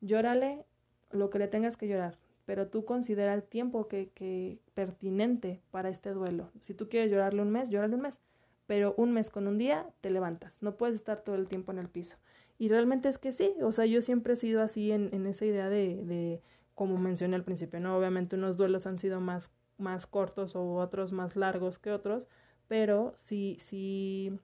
[0.00, 0.64] llórale
[1.12, 5.88] lo que le tengas que llorar, pero tú considera el tiempo que, que pertinente para
[5.88, 6.50] este duelo.
[6.60, 8.20] Si tú quieres llorarle un mes, llórale un mes,
[8.66, 11.78] pero un mes con un día te levantas, no puedes estar todo el tiempo en
[11.78, 12.16] el piso.
[12.58, 15.44] Y realmente es que sí, o sea, yo siempre he sido así en, en esa
[15.44, 16.42] idea de, de,
[16.74, 17.96] como mencioné al principio, ¿no?
[17.96, 22.28] Obviamente unos duelos han sido más, más cortos o otros más largos que otros,
[22.68, 24.38] pero sí, sí,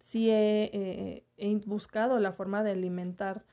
[0.00, 3.44] sí he, eh, he buscado la forma de alimentar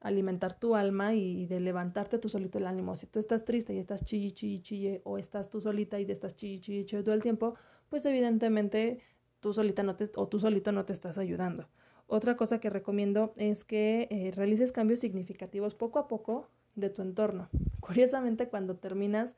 [0.00, 2.96] alimentar tu alma y de levantarte tú solito el ánimo.
[2.96, 6.12] Si tú estás triste y estás chille, chille, chille, o estás tú solita y te
[6.12, 7.54] estás chille, chille, chille todo el tiempo,
[7.88, 9.00] pues evidentemente
[9.40, 11.68] tú solita no te, o tú solito no te estás ayudando.
[12.06, 17.02] Otra cosa que recomiendo es que eh, realices cambios significativos poco a poco de tu
[17.02, 17.48] entorno.
[17.80, 19.36] Curiosamente, cuando terminas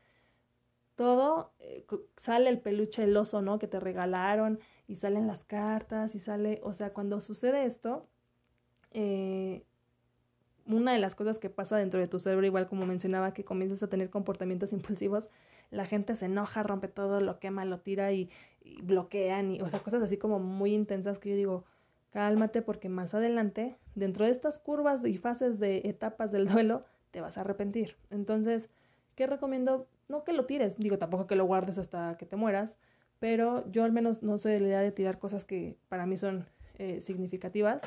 [1.02, 1.84] todo, eh,
[2.16, 3.58] sale el peluche, el oso, ¿no?
[3.58, 8.06] Que te regalaron y salen las cartas y sale, o sea, cuando sucede esto,
[8.92, 9.64] eh,
[10.64, 13.82] una de las cosas que pasa dentro de tu cerebro, igual como mencionaba, que comienzas
[13.82, 15.28] a tener comportamientos impulsivos,
[15.72, 18.30] la gente se enoja, rompe todo, lo quema, lo tira y,
[18.84, 21.64] bloquean, y, o sea, cosas así como muy intensas que yo digo,
[22.10, 27.20] cálmate porque más adelante, dentro de estas curvas y fases de etapas del duelo, te
[27.20, 27.96] vas a arrepentir.
[28.10, 28.70] Entonces,
[29.16, 29.88] ¿qué recomiendo?
[30.08, 32.78] No que lo tires, digo tampoco que lo guardes hasta que te mueras,
[33.18, 36.16] pero yo al menos no soy de la idea de tirar cosas que para mí
[36.16, 36.46] son
[36.78, 37.82] eh, significativas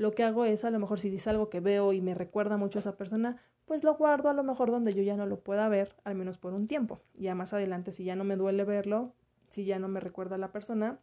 [0.00, 2.56] lo que hago es a lo mejor si dice algo que veo y me recuerda
[2.56, 5.40] mucho a esa persona, pues lo guardo a lo mejor donde yo ya no lo
[5.40, 7.00] pueda ver, al menos por un tiempo.
[7.12, 9.12] Ya más adelante, si ya no me duele verlo,
[9.48, 10.98] si ya no me recuerda a la persona,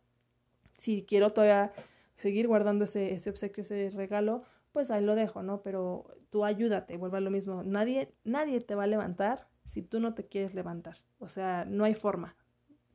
[0.79, 1.73] si quiero todavía
[2.15, 4.41] seguir guardando ese, ese obsequio, ese regalo,
[4.73, 5.61] pues ahí lo dejo, ¿no?
[5.61, 7.61] Pero tú ayúdate, vuelva a lo mismo.
[7.61, 10.97] Nadie, nadie te va a levantar si tú no te quieres levantar.
[11.19, 12.35] O sea, no hay forma,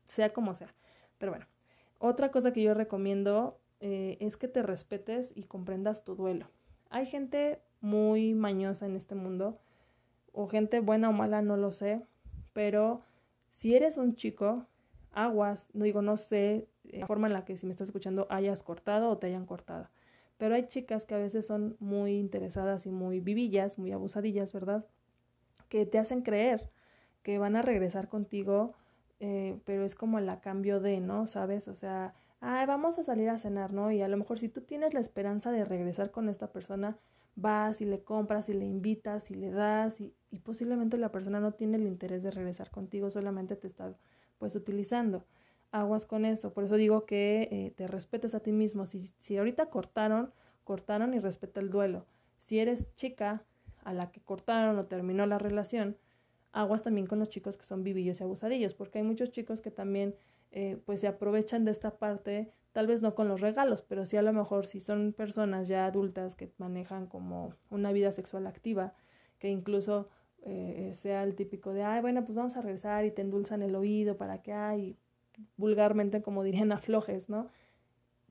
[0.05, 0.73] sea como sea.
[1.17, 1.47] Pero bueno,
[1.99, 6.49] otra cosa que yo recomiendo eh, es que te respetes y comprendas tu duelo.
[6.89, 9.59] Hay gente muy mañosa en este mundo,
[10.31, 12.01] o gente buena o mala, no lo sé,
[12.53, 13.01] pero
[13.51, 14.67] si eres un chico,
[15.11, 18.27] aguas, no digo, no sé eh, la forma en la que si me estás escuchando
[18.29, 19.89] hayas cortado o te hayan cortado,
[20.37, 24.85] pero hay chicas que a veces son muy interesadas y muy vivillas, muy abusadillas, ¿verdad?
[25.73, 26.69] Que te hacen creer
[27.23, 28.73] que van a regresar contigo,
[29.19, 31.25] eh, pero es como la cambio de, ¿no?
[31.25, 31.67] ¿Sabes?
[31.67, 33.91] O sea, ay, vamos a salir a cenar, ¿no?
[33.91, 36.99] Y a lo mejor si tú tienes la esperanza de regresar con esta persona,
[37.35, 41.53] vas y le compras y le invitas y le das y, posiblemente la persona no
[41.53, 43.95] tiene el interés de regresar contigo, solamente te está
[44.37, 45.25] pues utilizando.
[45.71, 48.85] Aguas con eso, por eso digo que eh, te respetes a ti mismo.
[48.85, 50.31] Si, si ahorita cortaron,
[50.65, 52.05] cortaron y respeta el duelo.
[52.37, 53.43] Si eres chica
[53.85, 55.97] a la que cortaron o terminó la relación,
[56.51, 59.71] aguas también con los chicos que son vivillos y abusadillos, porque hay muchos chicos que
[59.71, 60.15] también
[60.51, 64.17] eh, pues se aprovechan de esta parte, tal vez no con los regalos, pero sí
[64.17, 68.93] a lo mejor si son personas ya adultas que manejan como una vida sexual activa,
[69.39, 70.09] que incluso
[70.45, 73.75] eh, sea el típico de, ay, bueno, pues vamos a regresar y te endulzan el
[73.75, 74.97] oído para que, ay,
[75.57, 77.49] vulgarmente como dirían aflojes, ¿no?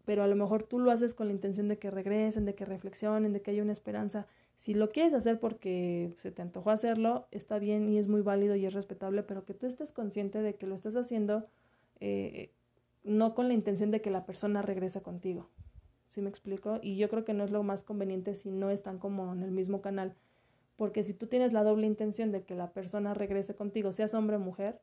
[0.04, 2.64] Pero a lo mejor tú lo haces con la intención de que regresen, de que
[2.64, 4.26] reflexionen, de que haya una esperanza.
[4.62, 8.55] Si lo quieres hacer porque se te antojó hacerlo, está bien y es muy válido
[8.55, 11.48] y es respetable, pero que tú estés consciente de que lo estás haciendo
[11.98, 12.53] eh,
[13.03, 15.48] no con la intención de que la persona regrese contigo.
[16.07, 16.79] ¿Sí me explico?
[16.81, 19.51] Y yo creo que no es lo más conveniente si no están como en el
[19.51, 20.14] mismo canal.
[20.77, 24.37] Porque si tú tienes la doble intención de que la persona regrese contigo, seas hombre
[24.37, 24.81] o mujer,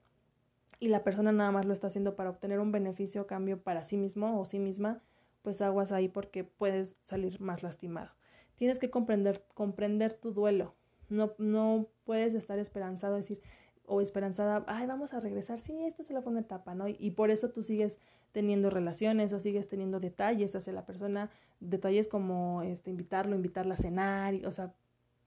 [0.82, 3.86] y la persona nada más lo está haciendo para obtener un beneficio o cambio para
[3.86, 5.02] sí mismo o sí misma,
[5.42, 8.19] pues aguas ahí porque puedes salir más lastimado.
[8.60, 10.76] Tienes que comprender, comprender tu duelo.
[11.08, 13.40] No, no puedes estar esperanzado, decir,
[13.86, 16.90] o esperanzada, ay, vamos a regresar, sí, esta solo fue una etapa, ¿no?
[16.90, 17.98] Y, por eso tú sigues
[18.34, 23.78] teniendo relaciones o sigues teniendo detalles hacia la persona, detalles como este, invitarlo, invitarla a
[23.78, 24.74] cenar, o sea,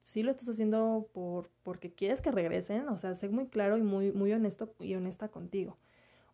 [0.03, 3.83] sí lo estás haciendo por, porque quieres que regresen, o sea, sé muy claro y
[3.83, 5.79] muy, muy honesto y honesta contigo.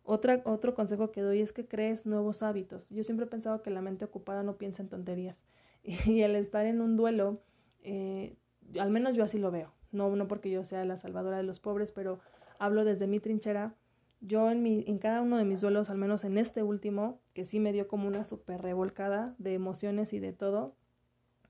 [0.03, 2.89] Otra, otro consejo que doy es que crees nuevos hábitos.
[2.89, 5.41] Yo siempre he pensado que la mente ocupada no piensa en tonterías.
[6.05, 7.41] Y, el estar en un duelo,
[7.83, 8.35] eh,
[8.79, 9.73] al menos yo así lo veo.
[9.91, 12.19] No, no porque yo sea la salvadora de los pobres, pero
[12.59, 13.75] hablo desde mi trinchera.
[14.21, 17.45] Yo en, mi, en cada uno de mis duelos, al menos en este último, que
[17.45, 20.75] sí me dio como una súper revolcada de emociones y de todo,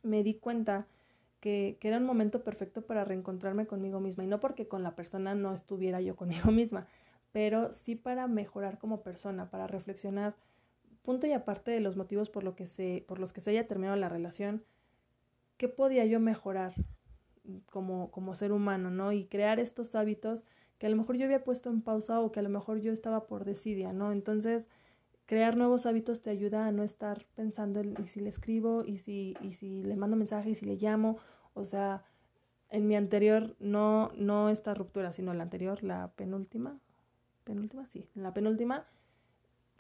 [0.04, 0.88] me di cuenta
[1.40, 4.24] que, que, era un momento perfecto para reencontrarme conmigo misma.
[4.24, 6.88] Y no porque con la persona no estuviera yo conmigo misma,
[7.32, 10.36] pero sí para mejorar como persona, para reflexionar,
[11.10, 13.68] punto y aparte de los motivos por, lo que se, por los que se haya
[13.68, 14.64] terminado la relación,
[15.58, 16.76] ¿qué podía yo mejorar
[17.66, 19.12] como, como ser humano, ¿no?
[19.12, 20.44] Y crear estos hábitos
[20.78, 22.94] que a lo mejor yo había puesto en pausa o que a lo mejor yo
[22.94, 24.12] estaba por desidia, ¿no?
[24.12, 24.68] Entonces,
[25.26, 29.00] crear nuevos hábitos te ayuda a no estar pensando en y si le escribo y
[29.00, 31.18] si, y si le mando mensaje y si le llamo,
[31.56, 32.04] o sea,
[32.70, 36.78] en mi anterior, no, no esta ruptura, sino la anterior, la penúltima,
[37.46, 38.86] penúltima, sí, la penúltima,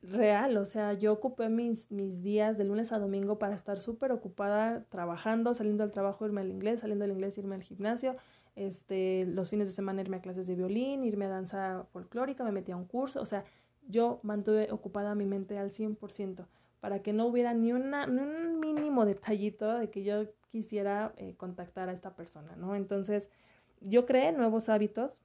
[0.04, 4.12] real, o sea, yo ocupé mis, mis días de lunes a domingo para estar súper
[4.12, 8.14] ocupada trabajando, saliendo del trabajo irme al inglés, saliendo del inglés irme al gimnasio,
[8.56, 12.52] este, los fines de semana irme a clases de violín, irme a danza folclórica, me
[12.52, 13.44] metí a un curso, o sea,
[13.88, 16.46] yo mantuve ocupada mi mente al 100%
[16.80, 21.36] para que no hubiera ni, una, ni un mínimo detallito de que yo quisiera eh,
[21.36, 22.76] contactar a esta persona, ¿no?
[22.76, 23.30] Entonces,
[23.82, 25.22] yo creé nuevos hábitos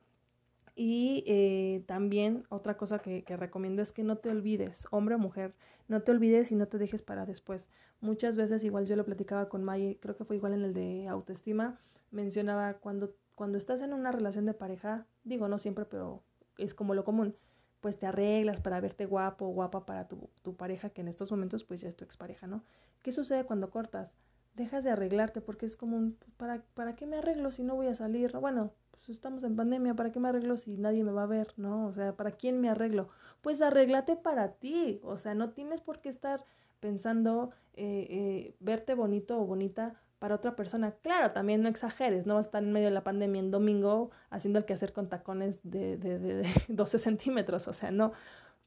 [0.76, 5.54] y eh, también otra cosa que, recomiendo es que no te olvides, hombre o mujer,
[5.87, 7.68] no te olvides y no te dejes para después.
[8.00, 11.06] Muchas veces, igual yo lo platicaba con May, creo que fue igual en el de
[11.06, 11.78] autoestima,
[12.10, 16.22] mencionaba cuando, cuando estás en una relación de pareja, digo no siempre, pero
[16.58, 17.37] es como lo común,
[17.80, 21.30] pues te arreglas para verte guapo o guapa para tu, tu pareja, que en estos
[21.30, 22.64] momentos pues ya es tu expareja, ¿no?
[23.02, 24.16] ¿Qué sucede cuando cortas?
[24.54, 27.88] Dejas de arreglarte porque es como un, ¿para, ¿para qué me arreglo si no voy
[27.88, 28.32] a salir?
[28.38, 28.72] Bueno,
[29.06, 31.52] pues estamos en pandemia, ¿para qué me arreglo si nadie me va a ver?
[31.56, 31.86] ¿No?
[31.86, 33.08] O sea, ¿para quién me arreglo?
[33.42, 36.44] Pues arréglate para ti, o sea, no tienes por qué estar
[36.80, 40.92] pensando eh, eh, verte bonito o bonita para otra persona.
[41.02, 44.10] Claro, también no exageres, no vas a estar en medio de la pandemia en domingo
[44.30, 48.12] haciendo el quehacer con tacones de, de, de, de 12 centímetros, o sea, no,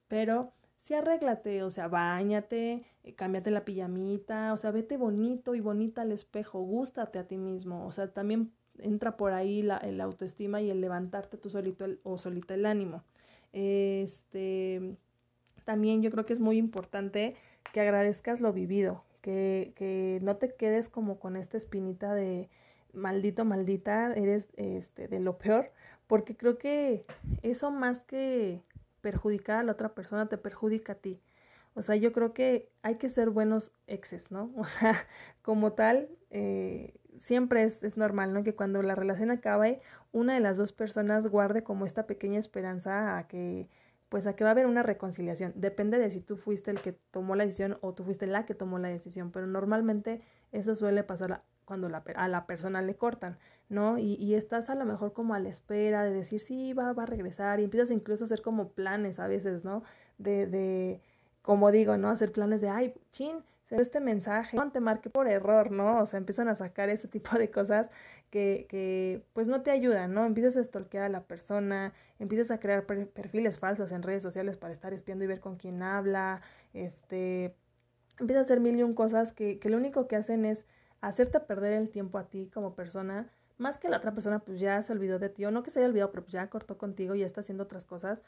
[0.08, 5.62] pero sí arréglate, o sea, bañate, eh, cámbiate la pijamita, o sea, vete bonito y
[5.62, 10.02] bonita al espejo, gústate a ti mismo, o sea, también entra por ahí la, el
[10.02, 13.04] autoestima y el levantarte tú solito o solita el ánimo.
[13.54, 14.96] Este,
[15.66, 17.36] también yo creo que es muy importante
[17.74, 22.50] que agradezcas lo vivido, que, que no te quedes como con esta espinita de
[22.94, 25.72] maldito, maldita, eres este, de lo peor,
[26.08, 27.06] porque creo que
[27.42, 28.62] eso más que
[29.02, 31.22] perjudicar a la otra persona te perjudica a ti.
[31.74, 34.52] O sea, yo creo que hay que ser buenos exes, ¿no?
[34.58, 34.96] O sea,
[35.42, 38.44] como tal, eh, siempre es, es, normal, ¿no?
[38.44, 39.80] Que cuando la relación acabe,
[40.12, 43.70] una de las dos personas guarde como esta pequeña esperanza a que,
[44.10, 45.54] pues a que va a haber una reconciliación.
[45.56, 48.56] Depende de si tú fuiste el que tomó la decisión o tú fuiste la que
[48.56, 53.38] tomó la decisión, pero normalmente eso suele pasar cuando la, a la persona le cortan,
[53.68, 53.98] ¿no?
[53.98, 57.04] Y, y estás a lo mejor como a la espera de decir, sí, va, va
[57.04, 59.84] a regresar y empiezas incluso a hacer como planes a veces, ¿no?
[60.18, 61.02] De, de,
[61.42, 62.10] como digo, ¿no?
[62.10, 66.02] Hacer planes de, ay, chin, este mensaje, no te marque por error, ¿no?
[66.02, 67.90] O sea, empiezan a sacar ese tipo de cosas
[68.30, 70.26] que, que pues no te ayudan, ¿no?
[70.26, 74.74] Empiezas a stalkear a la persona, empiezas a crear perfiles falsos en redes sociales para
[74.74, 76.42] estar espiando y ver con quién habla,
[76.74, 77.56] este,
[78.20, 80.66] empiezas a hacer mil y un cosas que, que lo único que hacen es
[81.02, 84.82] hacerte perder el tiempo a ti como persona, más que la otra persona pues ya
[84.82, 87.16] se olvidó de ti, o no que se haya olvidado, pero pues ya cortó contigo
[87.16, 88.22] y ya está haciendo otras cosas,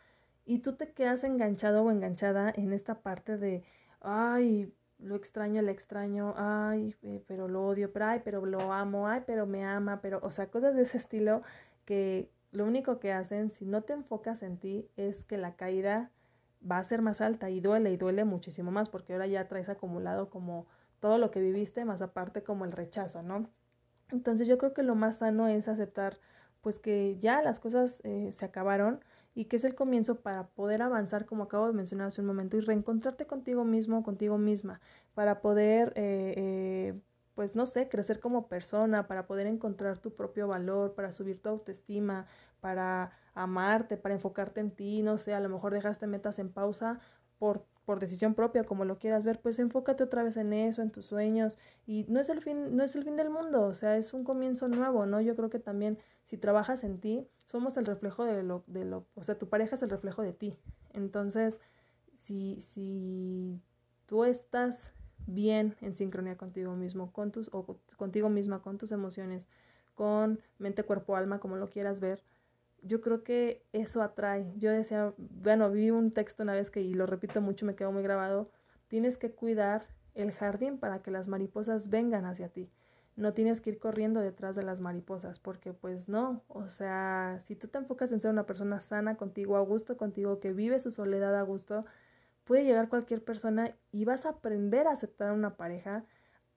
[0.46, 3.64] y tú te quedas enganchado o enganchada en esta parte de,
[4.02, 9.08] ay, lo extraño, le extraño, ay, eh, pero lo odio, pero ay, pero lo amo,
[9.08, 11.42] ay, pero me ama, pero, o sea, cosas de ese estilo
[11.86, 16.12] que lo único que hacen, si no te enfocas en ti, es que la caída
[16.70, 19.70] va a ser más alta y duele y duele muchísimo más porque ahora ya traes
[19.70, 20.68] acumulado como
[21.00, 23.50] todo lo que viviste, más aparte como el rechazo, ¿no?
[24.12, 26.20] Entonces yo creo que lo más sano es aceptar
[26.62, 29.00] pues que ya las cosas eh, se acabaron,
[29.36, 32.58] y que es el comienzo para poder avanzar, como acabo de mencionar hace un momento,
[32.58, 34.82] y reencontrarte contigo mismo, contigo misma,
[35.14, 37.00] para poder, eh, eh,
[37.36, 41.50] pues no sé, crecer como persona, para poder encontrar tu propio valor, para subir tu
[41.50, 42.28] autoestima,
[42.60, 47.00] para amarte, para enfocarte en ti, no sé, a lo mejor dejaste metas en pausa
[47.38, 50.92] por por decisión propia, como lo quieras ver, pues enfócate otra vez en eso, en
[50.92, 53.98] tus sueños y no es el fin no es el fin del mundo, o sea,
[53.98, 55.22] es un comienzo nuevo, ¿no?
[55.22, 59.08] Yo creo que también si trabajas en ti, somos el reflejo de lo de lo,
[59.16, 60.54] o sea, tu pareja es el reflejo de ti.
[60.94, 61.58] Entonces,
[62.16, 63.60] si si
[64.06, 64.92] tú estás
[65.26, 69.48] bien en sincronía contigo mismo, con tus o contigo misma, con tus emociones,
[69.96, 72.24] con mente, cuerpo, alma, como lo quieras ver,
[72.84, 74.52] yo creo que eso atrae.
[74.58, 77.92] Yo decía, bueno, vi un texto una vez que, y lo repito mucho, me quedó
[77.92, 78.52] muy grabado,
[78.88, 82.70] tienes que cuidar el jardín para que las mariposas vengan hacia ti.
[83.16, 87.56] No tienes que ir corriendo detrás de las mariposas, porque pues no, o sea, si
[87.56, 90.92] tú te enfocas en ser una persona sana contigo, a gusto contigo, que vive su
[90.92, 91.86] soledad a gusto,
[92.46, 96.06] puede llegar cualquier persona y vas a aprender a aceptar una pareja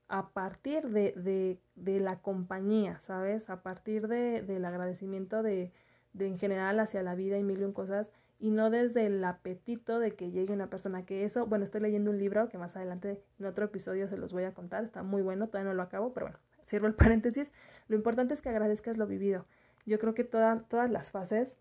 [0.09, 3.51] a partir de, de, de la compañía, ¿sabes?
[3.51, 5.73] A partir de, del agradecimiento de,
[6.13, 9.23] de en general hacia la vida y mil y un cosas y no desde el
[9.25, 12.77] apetito de que llegue una persona que eso, bueno, estoy leyendo un libro que más
[12.77, 15.83] adelante en otro episodio se los voy a contar, está muy bueno, todavía no lo
[15.83, 17.53] acabo, pero bueno, sirvo el paréntesis,
[17.87, 19.47] lo importante es que agradezcas lo vivido.
[19.87, 21.57] Yo creo que todas las fases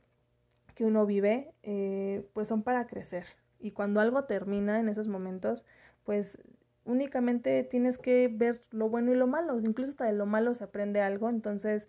[0.74, 3.26] que uno vive, eh, pues son para crecer.
[3.60, 5.66] Y cuando algo termina en esos momentos,
[6.04, 6.40] pues
[6.86, 9.60] únicamente tienes que ver lo bueno y lo malo.
[9.60, 11.30] Incluso hasta de lo malo se aprende algo.
[11.30, 11.88] Entonces,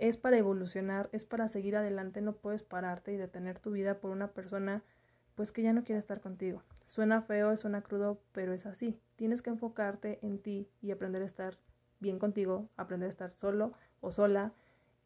[0.00, 4.10] es para evolucionar, es para seguir adelante, no puedes pararte y detener tu vida por
[4.10, 4.82] una persona
[5.34, 6.62] pues que ya no quiere estar contigo.
[6.86, 8.98] Suena feo, suena crudo, pero es así.
[9.16, 11.58] Tienes que enfocarte en ti y aprender a estar
[12.00, 14.52] bien contigo, aprender a estar solo o sola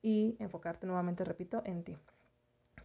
[0.00, 1.98] y enfocarte nuevamente, repito, en ti.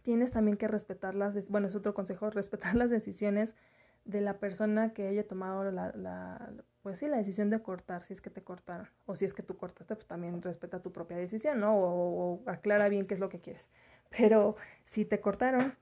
[0.02, 3.56] Tienes también que respetar las, bueno, es otro consejo, respetar las decisiones
[4.04, 6.52] de la persona que haya tomado la, la,
[6.82, 9.42] pues sí, la decisión de cortar, si es que te cortaron, o si es que
[9.42, 11.76] tú cortaste, pues también respeta tu propia decisión, ¿no?
[11.76, 13.68] O, aclara bien qué es lo que quieres.
[14.16, 14.56] Pero
[14.86, 15.74] si te cortaron,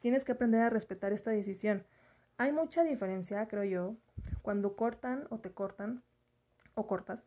[0.00, 1.84] tienes que aprender a respetar esta decisión.
[2.36, 3.96] Hay mucha diferencia, creo yo,
[4.42, 6.02] cuando cortan o te cortan,
[6.74, 7.24] o cortas,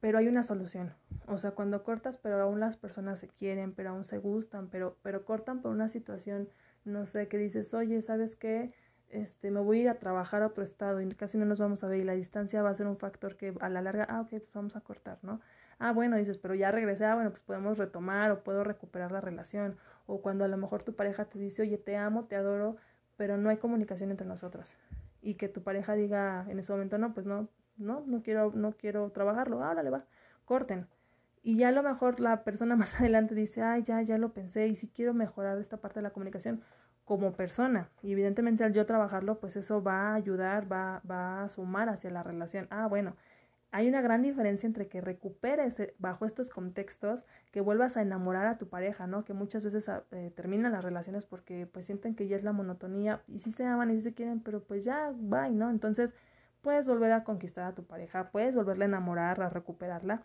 [0.00, 0.94] pero hay una solución.
[1.26, 4.96] O sea, cuando cortas, pero aún las personas se quieren, pero aún se gustan, pero,
[5.02, 6.48] pero cortan por una situación,
[6.84, 8.72] no sé, que dices, oye, ¿sabes qué?
[9.10, 11.84] Este, me voy a ir a trabajar a otro estado y casi no nos vamos
[11.84, 14.20] a ver y la distancia va a ser un factor que a la larga, ah,
[14.22, 15.40] ok, pues vamos a cortar, ¿no?
[15.78, 19.20] Ah, bueno, dices, pero ya regresé, ah, bueno, pues podemos retomar o puedo recuperar la
[19.20, 19.76] relación.
[20.06, 22.76] O cuando a lo mejor tu pareja te dice, oye, te amo, te adoro,
[23.16, 24.76] pero no hay comunicación entre nosotros.
[25.20, 28.72] Y que tu pareja diga en ese momento, no, pues no, no, no quiero, no
[28.72, 30.06] quiero trabajarlo, ahora le va,
[30.44, 30.86] corten.
[31.42, 34.66] Y ya a lo mejor la persona más adelante dice, ay, ya, ya lo pensé
[34.68, 36.62] y si quiero mejorar esta parte de la comunicación,
[37.06, 37.88] como persona.
[38.02, 42.10] Y evidentemente al yo trabajarlo, pues eso va a ayudar, va, va a sumar hacia
[42.10, 42.66] la relación.
[42.70, 43.16] Ah, bueno,
[43.70, 48.46] hay una gran diferencia entre que recuperes eh, bajo estos contextos, que vuelvas a enamorar
[48.46, 49.24] a tu pareja, ¿no?
[49.24, 52.52] Que muchas veces ah, eh, terminan las relaciones porque pues sienten que ya es la
[52.52, 55.70] monotonía y sí se aman y sí se quieren, pero pues ya, bye, ¿no?
[55.70, 56.12] Entonces
[56.60, 60.22] puedes volver a conquistar a tu pareja, puedes volverla a enamorar, a recuperarla,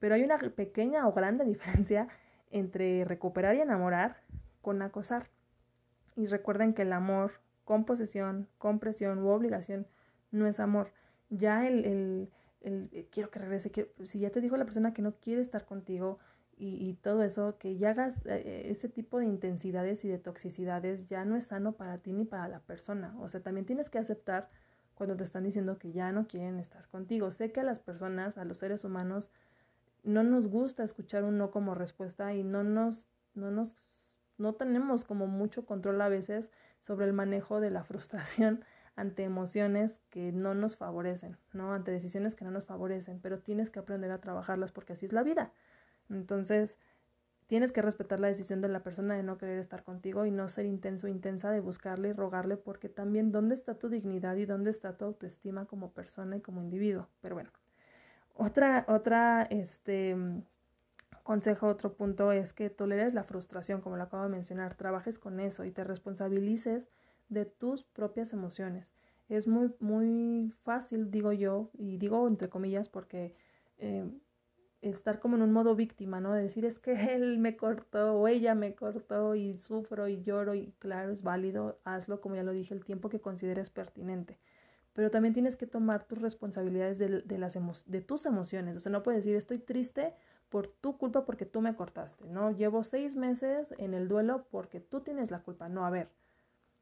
[0.00, 2.08] pero hay una pequeña o grande diferencia
[2.50, 4.16] entre recuperar y enamorar
[4.62, 5.28] con acosar.
[6.16, 7.32] Y recuerden que el amor
[7.64, 9.86] con posesión, con presión u obligación
[10.30, 10.92] no es amor.
[11.30, 13.70] Ya el, el, el eh, quiero que regrese,
[14.04, 16.18] si ya te dijo la persona que no quiere estar contigo
[16.56, 21.06] y, y todo eso, que ya hagas eh, ese tipo de intensidades y de toxicidades,
[21.06, 23.14] ya no es sano para ti ni para la persona.
[23.18, 24.50] O sea, también tienes que aceptar
[24.94, 27.30] cuando te están diciendo que ya no quieren estar contigo.
[27.32, 29.30] Sé que a las personas, a los seres humanos,
[30.04, 33.74] no nos gusta escuchar un no como respuesta y no nos, no nos
[34.38, 38.64] no tenemos como mucho control a veces sobre el manejo de la frustración
[38.96, 41.74] ante emociones que no nos favorecen, ¿no?
[41.74, 45.12] Ante decisiones que no nos favorecen, pero tienes que aprender a trabajarlas porque así es
[45.12, 45.52] la vida.
[46.10, 46.78] Entonces,
[47.46, 50.48] tienes que respetar la decisión de la persona de no querer estar contigo y no
[50.48, 54.46] ser intenso o intensa de buscarle y rogarle porque también dónde está tu dignidad y
[54.46, 57.08] dónde está tu autoestima como persona y como individuo.
[57.20, 57.50] Pero bueno,
[58.34, 60.16] otra, otra, este,
[61.24, 65.40] consejo, otro punto es que toleres la frustración, como lo acabo de mencionar, trabajes con
[65.40, 66.88] eso y te responsabilices
[67.28, 68.94] de tus propias emociones.
[69.28, 73.34] Es muy, muy fácil, digo yo, y digo entre comillas porque
[73.78, 74.08] eh,
[74.82, 76.34] estar como en un modo víctima, ¿no?
[76.34, 80.54] De decir es que él me cortó o ella me cortó y sufro y lloro
[80.54, 84.38] y claro, es válido, hazlo como ya lo dije, el tiempo que consideres pertinente.
[84.92, 88.76] Pero también tienes que tomar tus responsabilidades de, de las de tus emociones.
[88.76, 90.14] O sea, no puedes decir estoy triste
[90.54, 92.52] por tu culpa porque tú me cortaste, ¿no?
[92.52, 95.68] Llevo seis meses en el duelo porque tú tienes la culpa.
[95.68, 96.10] No, a ver.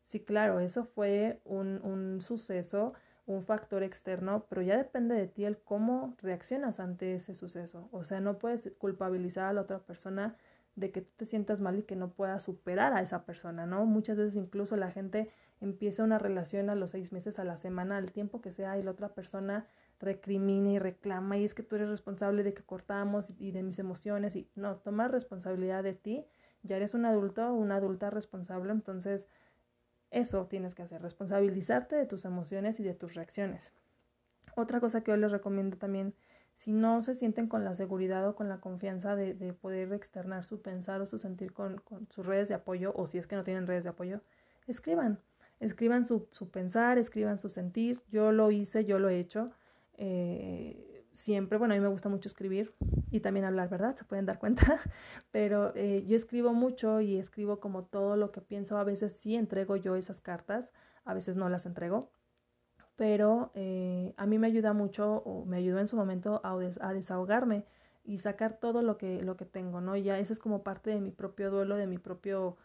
[0.04, 2.92] Sí, claro, eso fue un, un suceso,
[3.24, 7.88] un factor externo, pero ya depende de ti el cómo reaccionas ante ese suceso.
[7.92, 10.36] O sea, no puedes culpabilizar a la otra persona
[10.76, 13.86] de que tú te sientas mal y que no puedas superar a esa persona, ¿no?
[13.86, 15.30] Muchas veces incluso la gente
[15.62, 18.82] empieza una relación a los seis meses, a la semana, al tiempo que sea, y
[18.82, 19.66] la otra persona
[20.02, 23.78] recrimina y reclama, y es que tú eres responsable de que cortamos y de mis
[23.78, 26.26] emociones, y no, toma responsabilidad de ti,
[26.62, 29.26] ya eres un adulto, una adulta responsable, entonces
[30.10, 33.72] eso tienes que hacer, responsabilizarte de tus emociones y de tus reacciones.
[34.56, 36.14] Otra cosa que yo les recomiendo también
[36.56, 40.44] si no se sienten con la seguridad o con la confianza de, de poder externar
[40.44, 43.36] su pensar o su sentir con, con, sus redes de apoyo, o si es que
[43.36, 44.20] no tienen redes de apoyo,
[44.66, 45.18] escriban,
[45.60, 48.02] escriban su, su pensar, escriban su sentir.
[48.10, 49.50] Yo lo hice, yo lo he hecho.
[49.98, 52.74] Eh, siempre, bueno, a mí me gusta mucho escribir
[53.10, 53.96] y también hablar, ¿verdad?
[53.96, 54.62] Se pueden dar cuenta,
[55.30, 58.78] pero eh, yo escribo mucho y escribo como todo lo que pienso.
[58.78, 60.72] A veces sí entrego yo esas cartas,
[61.04, 62.10] a veces no las entrego
[62.94, 66.56] pero eh, a mí me ayuda mucho, o me ayudó en su momento a,
[66.92, 67.64] desahogarme
[68.04, 69.96] y sacar todo lo que, lo que tengo, ¿no?
[69.96, 72.58] Ya eso es como parte de mi propio duelo, de mi propio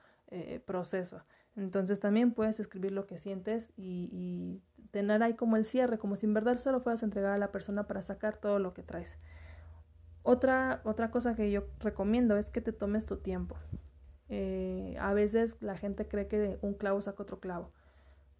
[0.65, 1.23] proceso.
[1.57, 4.61] Entonces también puedes escribir lo que sientes y,
[4.97, 7.51] tener ahí como el cierre, como si en verdad solo fueras a entregar a la
[7.51, 9.19] persona para sacar todo lo que traes.
[10.23, 13.55] Otra, otra cosa que yo recomiendo es que te tomes tu tiempo.
[14.27, 17.71] Eh, a veces la gente cree que un clavo saca otro clavo.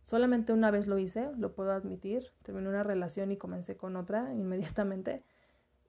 [0.02, 2.32] Solamente una vez lo hice, lo puedo admitir.
[2.42, 5.24] Terminé una relación y comencé con otra inmediatamente.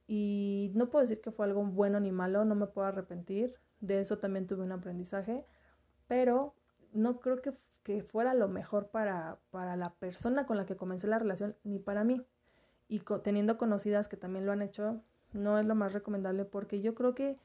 [0.06, 3.54] Y no puedo decir que fue algo bueno ni malo, no me puedo arrepentir.
[3.80, 5.46] De eso también tuve un aprendizaje.
[6.08, 6.54] Pero
[6.92, 7.54] no creo que,
[7.88, 11.78] que fuera lo mejor para, para la persona con la que comencé la relación, ni
[11.78, 12.22] para mí.
[12.86, 15.00] Y teniendo conocidas que también lo han hecho,
[15.32, 17.38] no es lo más recomendable porque yo creo que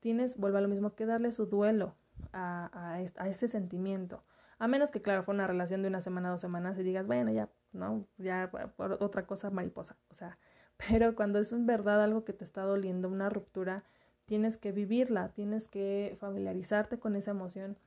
[0.00, 1.94] tienes, vuelve a lo mismo, que darle su duelo
[2.34, 4.22] a, a, ese sentimiento.
[4.58, 7.32] A menos que, claro, fue una relación de una semana, dos semanas y digas, bueno,
[7.32, 9.96] ya, no, ya por otra cosa mariposa.
[10.10, 10.36] O sea,
[10.90, 13.82] pero cuando es en verdad algo que te está doliendo, una ruptura,
[14.26, 17.78] tienes que vivirla, tienes que familiarizarte con esa emoción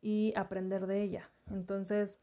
[0.00, 1.28] y aprender de ella.
[1.50, 2.20] Entonces,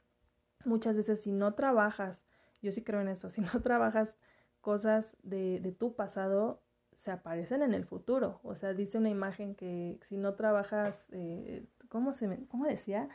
[0.66, 2.22] muchas veces si no trabajas,
[2.62, 4.16] yo sí creo en eso, si no trabajas
[4.62, 6.62] cosas de, tu pasado,
[6.96, 8.40] se aparecen en el futuro.
[8.44, 13.10] O sea, dice una imagen que si no trabajas, eh, ¿cómo, se ¿cómo decía?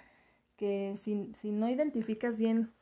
[0.59, 2.73] que si, si no identificas bien,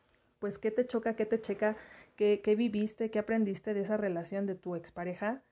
[0.41, 1.77] pues qué te choca, qué te checa,
[2.16, 5.43] qué, qué viviste, qué aprendiste de esa relación de tu expareja,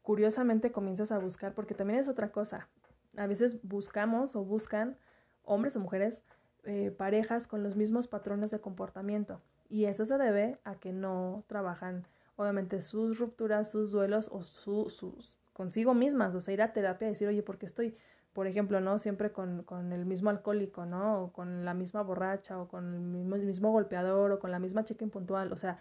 [0.00, 2.68] curiosamente comienzas a buscar, porque también es otra cosa.
[3.16, 4.96] A veces buscamos o buscan
[5.42, 6.24] hombres o mujeres
[6.64, 9.40] eh, parejas con los mismos patrones de comportamiento.
[9.68, 12.06] Y eso se debe a que no trabajan,
[12.36, 16.34] obviamente, sus rupturas, sus duelos o su, sus consigo mismas.
[16.34, 17.96] O sea, ir a terapia y decir, oye, ¿por qué estoy
[18.34, 18.98] por ejemplo, ¿no?
[18.98, 21.30] Siempre con, con, el mismo alcohólico, ¿no?
[21.32, 25.04] Con la misma borracha, o con el mismo, mismo golpeador, o con la misma cheque
[25.04, 25.52] impuntual.
[25.52, 25.80] O sea,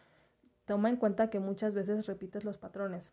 [0.65, 3.11] toma en cuenta que muchas veces repites los patrones.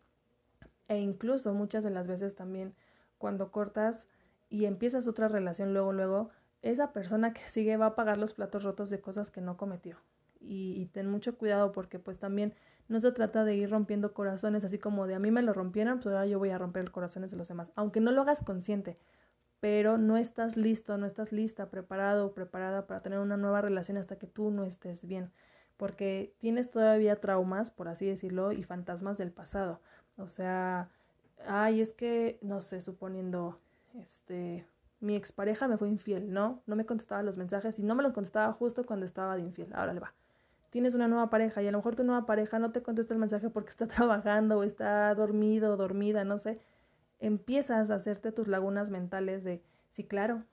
[0.87, 2.75] E incluso muchas de las veces también
[3.17, 4.07] cuando cortas
[4.47, 6.29] y empiezas otra relación luego, luego,
[6.61, 9.97] esa persona que sigue va a pagar los platos rotos de cosas que no cometió.
[10.39, 12.55] Y, ten mucho cuidado porque pues también
[12.87, 15.99] no se trata de ir rompiendo corazones así como de a mí me lo rompieron,
[15.99, 17.71] pues ahora yo voy a romper los corazones de los demás.
[17.75, 18.97] Aunque no lo hagas consciente,
[19.59, 23.97] pero no estás listo, no estás lista, preparado o preparada para tener una nueva relación
[23.97, 25.31] hasta que tú no estés bien,
[25.77, 29.79] porque tienes todavía traumas, por así decirlo, y fantasmas del pasado.
[30.17, 30.89] O sea,
[31.47, 33.59] ay, es que, no sé, suponiendo,
[33.93, 34.65] este,
[35.01, 36.63] mi expareja me fue infiel, ¿no?
[36.65, 39.73] No me contestaba los mensajes y no me los contestaba justo cuando estaba de infiel.
[39.73, 40.13] Ahora le va.
[40.69, 43.19] Tienes una nueva pareja y a lo mejor tu nueva pareja no te contesta el
[43.19, 46.61] mensaje porque está trabajando o está dormido o dormida, no sé
[47.21, 50.43] empiezas a hacerte tus lagunas mentales de, sí, claro,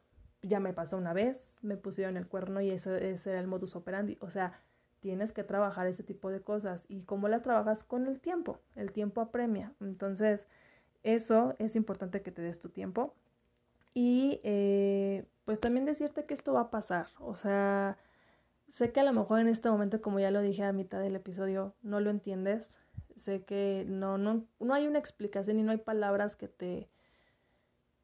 [0.43, 3.75] ya me pasó una vez, me pusieron el cuerno y eso, ese era el modus
[3.75, 4.19] operandi.
[4.21, 4.61] O sea,
[5.01, 6.85] tienes que trabajar ese tipo de cosas.
[6.89, 7.83] ¿Y cómo las trabajas?
[7.83, 8.61] Con el tiempo.
[8.77, 9.73] El tiempo apremia.
[9.81, 10.47] Entonces,
[11.03, 13.15] eso es importante que te des tu tiempo.
[13.99, 17.09] Y eh, pues también decirte que esto va a pasar.
[17.19, 17.97] O sea,
[18.69, 21.17] sé que a lo mejor en este momento, como ya lo dije a mitad del
[21.17, 22.75] episodio, no lo entiendes
[23.19, 26.89] sé que no, no, no hay una explicación y no hay palabras que te,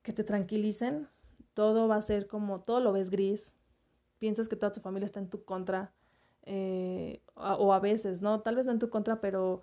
[0.02, 1.08] que te tranquilicen.
[1.54, 3.54] Todo va a ser como, todo lo ves gris,
[4.18, 5.92] piensas que toda tu familia está en tu contra,
[6.42, 8.40] eh, o a veces, ¿no?
[8.40, 9.62] Tal vez no en tu contra, pero,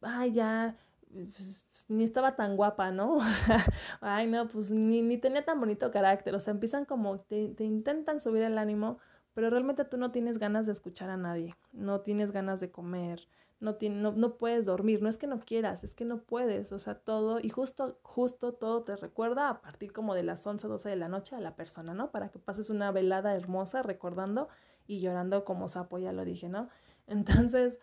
[0.00, 0.76] ay, ya,
[1.24, 3.16] pues, ni estaba tan guapa, ¿no?
[3.16, 3.64] O sea,
[4.00, 7.64] ay, no, pues ni, ni tenía tan bonito carácter, o sea, empiezan como, te, te
[7.64, 8.98] intentan subir el ánimo,
[9.34, 13.28] pero realmente tú no tienes ganas de escuchar a nadie, no tienes ganas de comer,
[13.58, 16.78] no, no, no, puedes dormir, no es que no quieras, es que no puedes, o
[16.78, 20.90] sea, todo, y justo, justo todo te recuerda a partir como de las 11, 12
[20.90, 22.10] de la noche a la persona, ¿no?
[22.10, 24.48] Para que pases una velada hermosa recordando
[24.86, 26.68] y llorando como sapo, ya lo dije, ¿no?
[27.06, 27.78] Entonces,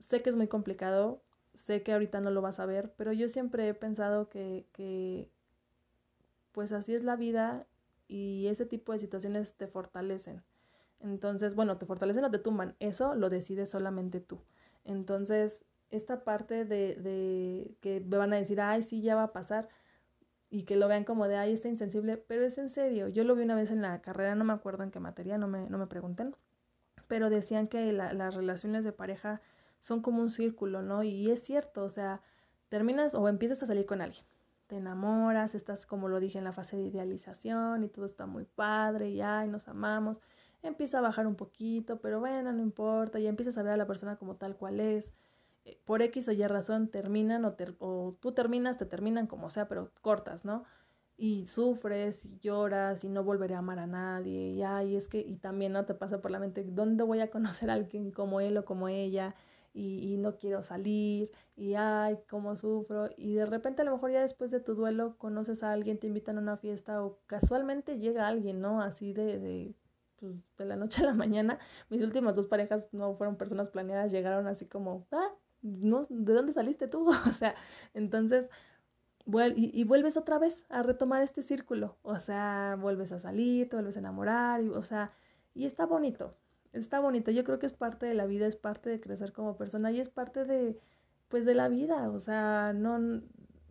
[0.00, 1.22] sé que es muy complicado,
[1.60, 5.30] sé que ahorita no lo vas a ver, pero yo siempre he pensado que, que
[6.52, 7.66] pues así es la vida
[8.08, 10.42] y ese tipo de situaciones te fortalecen.
[11.00, 14.40] Entonces, bueno, te fortalecen o te tumban, eso lo decides solamente tú.
[14.84, 19.32] Entonces, esta parte de, de que me van a decir, ay, sí, ya va a
[19.32, 19.68] pasar,
[20.50, 23.08] y que lo vean como de, ay, está insensible, pero es en serio.
[23.08, 25.46] Yo lo vi una vez en la carrera, no me acuerdo en qué materia, no
[25.46, 26.34] me, no me pregunten,
[27.06, 29.40] pero decían que las relaciones de pareja
[29.80, 31.02] son como un círculo, ¿no?
[31.02, 32.20] Y es cierto, o sea,
[32.68, 34.24] terminas o empiezas a salir con alguien,
[34.66, 38.44] te enamoras, estás, como lo dije, en la fase de idealización y todo está muy
[38.44, 40.20] padre y ay, nos amamos,
[40.62, 43.86] empieza a bajar un poquito, pero bueno, no importa, ya empiezas a ver a la
[43.86, 45.12] persona como tal cual es,
[45.64, 49.68] eh, por X o Y razón terminan o, o tú terminas, te terminan como sea,
[49.68, 50.64] pero cortas, ¿no?
[51.20, 55.36] y sufres y lloras y no volveré a amar a nadie y es que y
[55.36, 58.56] también no te pasa por la mente dónde voy a conocer a alguien como él
[58.56, 59.34] o como ella
[59.72, 64.20] y, no quiero salir y ay, cómo sufro y de repente a lo mejor ya
[64.20, 68.26] después de tu duelo conoces a alguien, te invitan a una fiesta o casualmente llega
[68.26, 68.82] alguien, ¿no?
[68.82, 69.74] Así de, de,
[70.16, 71.58] pues, de la noche a la mañana.
[71.88, 75.30] Mis últimas dos parejas no fueron personas planeadas, llegaron así como, ah,
[75.62, 77.08] no, ¿de dónde saliste tú?
[77.30, 77.54] o sea,
[77.94, 78.50] entonces...
[79.54, 83.76] Y, y, vuelves otra vez a retomar este círculo, o sea, vuelves a salir, te
[83.76, 85.12] vuelves a enamorar, y, o sea,
[85.54, 86.34] y está bonito,
[86.72, 87.30] está bonito.
[87.30, 90.00] Yo creo que es parte de la vida, es parte de crecer como persona y
[90.00, 90.78] es parte de,
[91.28, 92.10] pues, de la vida.
[92.10, 93.22] O sea, no,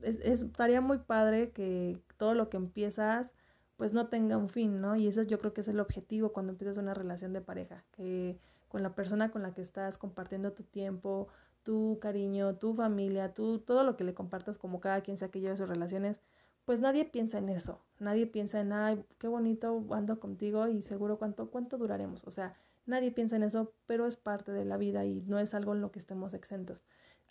[0.02, 3.32] es, estaría muy padre que todo lo que empiezas,
[3.78, 4.95] pues, no tenga un fin, ¿no?
[4.95, 8.39] Y eso yo creo que es el objetivo cuando empiezas una relación de pareja, que
[8.68, 11.28] con la persona con la que estás compartiendo tu tiempo,
[11.64, 15.39] tu cariño, tu familia, tú, todo lo que le compartas como cada quien sea que
[15.41, 16.22] lleve sus relaciones,
[16.66, 21.18] pues nadie piensa en eso, nadie piensa en, ay, qué bonito ando contigo y seguro
[21.18, 22.54] cuánto, cuánto duraremos, o sea,
[22.90, 25.82] Nadie piensa en eso, pero es parte de la vida y no es algo en
[25.82, 26.84] lo que estemos exentos.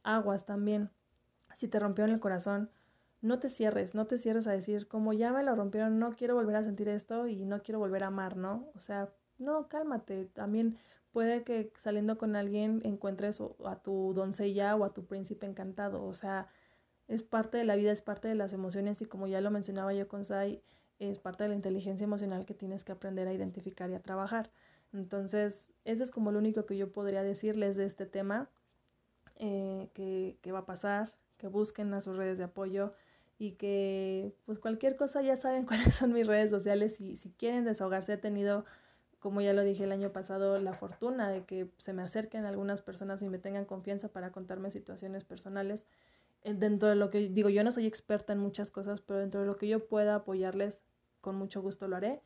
[0.05, 0.91] Aguas también.
[1.57, 2.71] Si te rompieron el corazón,
[3.23, 6.37] no te cierres, no te cierres a decir, como ya me lo rompieron, no quiero
[6.37, 8.71] volver a sentir esto y no quiero volver a amar, ¿no?
[8.77, 10.27] O sea, no, cálmate.
[10.27, 10.79] También
[11.11, 16.05] puede que saliendo con alguien encuentres a tu doncella o a tu príncipe encantado.
[16.05, 16.47] O sea,
[17.09, 19.93] es parte de la vida, es parte de las emociones y como ya lo mencionaba
[19.93, 20.63] yo con Sai,
[21.01, 24.53] es parte de la inteligencia emocional que tienes que aprender a identificar y a trabajar.
[24.93, 28.49] Entonces, eso es como lo único que yo podría decirles de este tema,
[29.37, 32.93] eh, que, que va a pasar, que busquen a sus redes de apoyo
[33.39, 37.65] y que pues cualquier cosa ya saben cuáles son mis redes sociales y si quieren
[37.65, 38.65] desahogarse he tenido
[39.21, 42.83] como ya lo dije el año pasado la fortuna de que se me acerquen algunas
[42.83, 45.87] personas y me tengan confianza para contarme situaciones personales.
[46.43, 49.41] Eh, dentro de lo que digo yo no soy experta en muchas cosas pero dentro
[49.41, 50.83] de lo que yo pueda apoyarles
[51.21, 52.23] con mucho gusto lo haré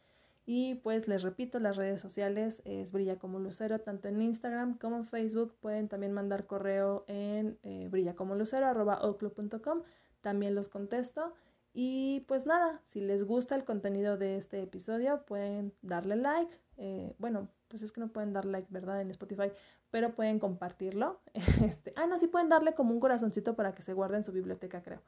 [0.54, 4.96] y pues les repito, las redes sociales es Brilla como Lucero, tanto en Instagram como
[4.96, 5.54] en Facebook.
[5.62, 9.82] Pueden también mandar correo en eh, brillacomolucero.com.
[10.20, 11.32] También los contesto.
[11.72, 16.54] Y pues nada, si les gusta el contenido de este episodio, pueden darle like.
[16.76, 19.00] Eh, bueno, pues es que no pueden dar like, ¿verdad?
[19.00, 19.52] En Spotify,
[19.90, 21.22] pero pueden compartirlo.
[21.64, 24.32] Este, ah, no, sí pueden darle como un corazoncito para que se guarde en su
[24.32, 25.00] biblioteca, creo.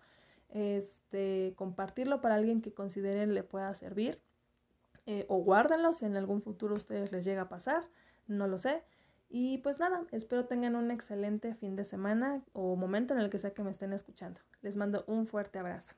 [0.48, 4.22] Este, compartirlo para alguien que consideren le pueda servir.
[5.06, 5.44] Eh, o
[5.92, 7.88] si en algún futuro a ustedes les llega a pasar,
[8.26, 8.82] no lo sé.
[9.28, 13.38] Y pues nada, espero tengan un excelente fin de semana o momento en el que
[13.38, 14.40] sea que me estén escuchando.
[14.62, 15.94] Les mando un fuerte abrazo.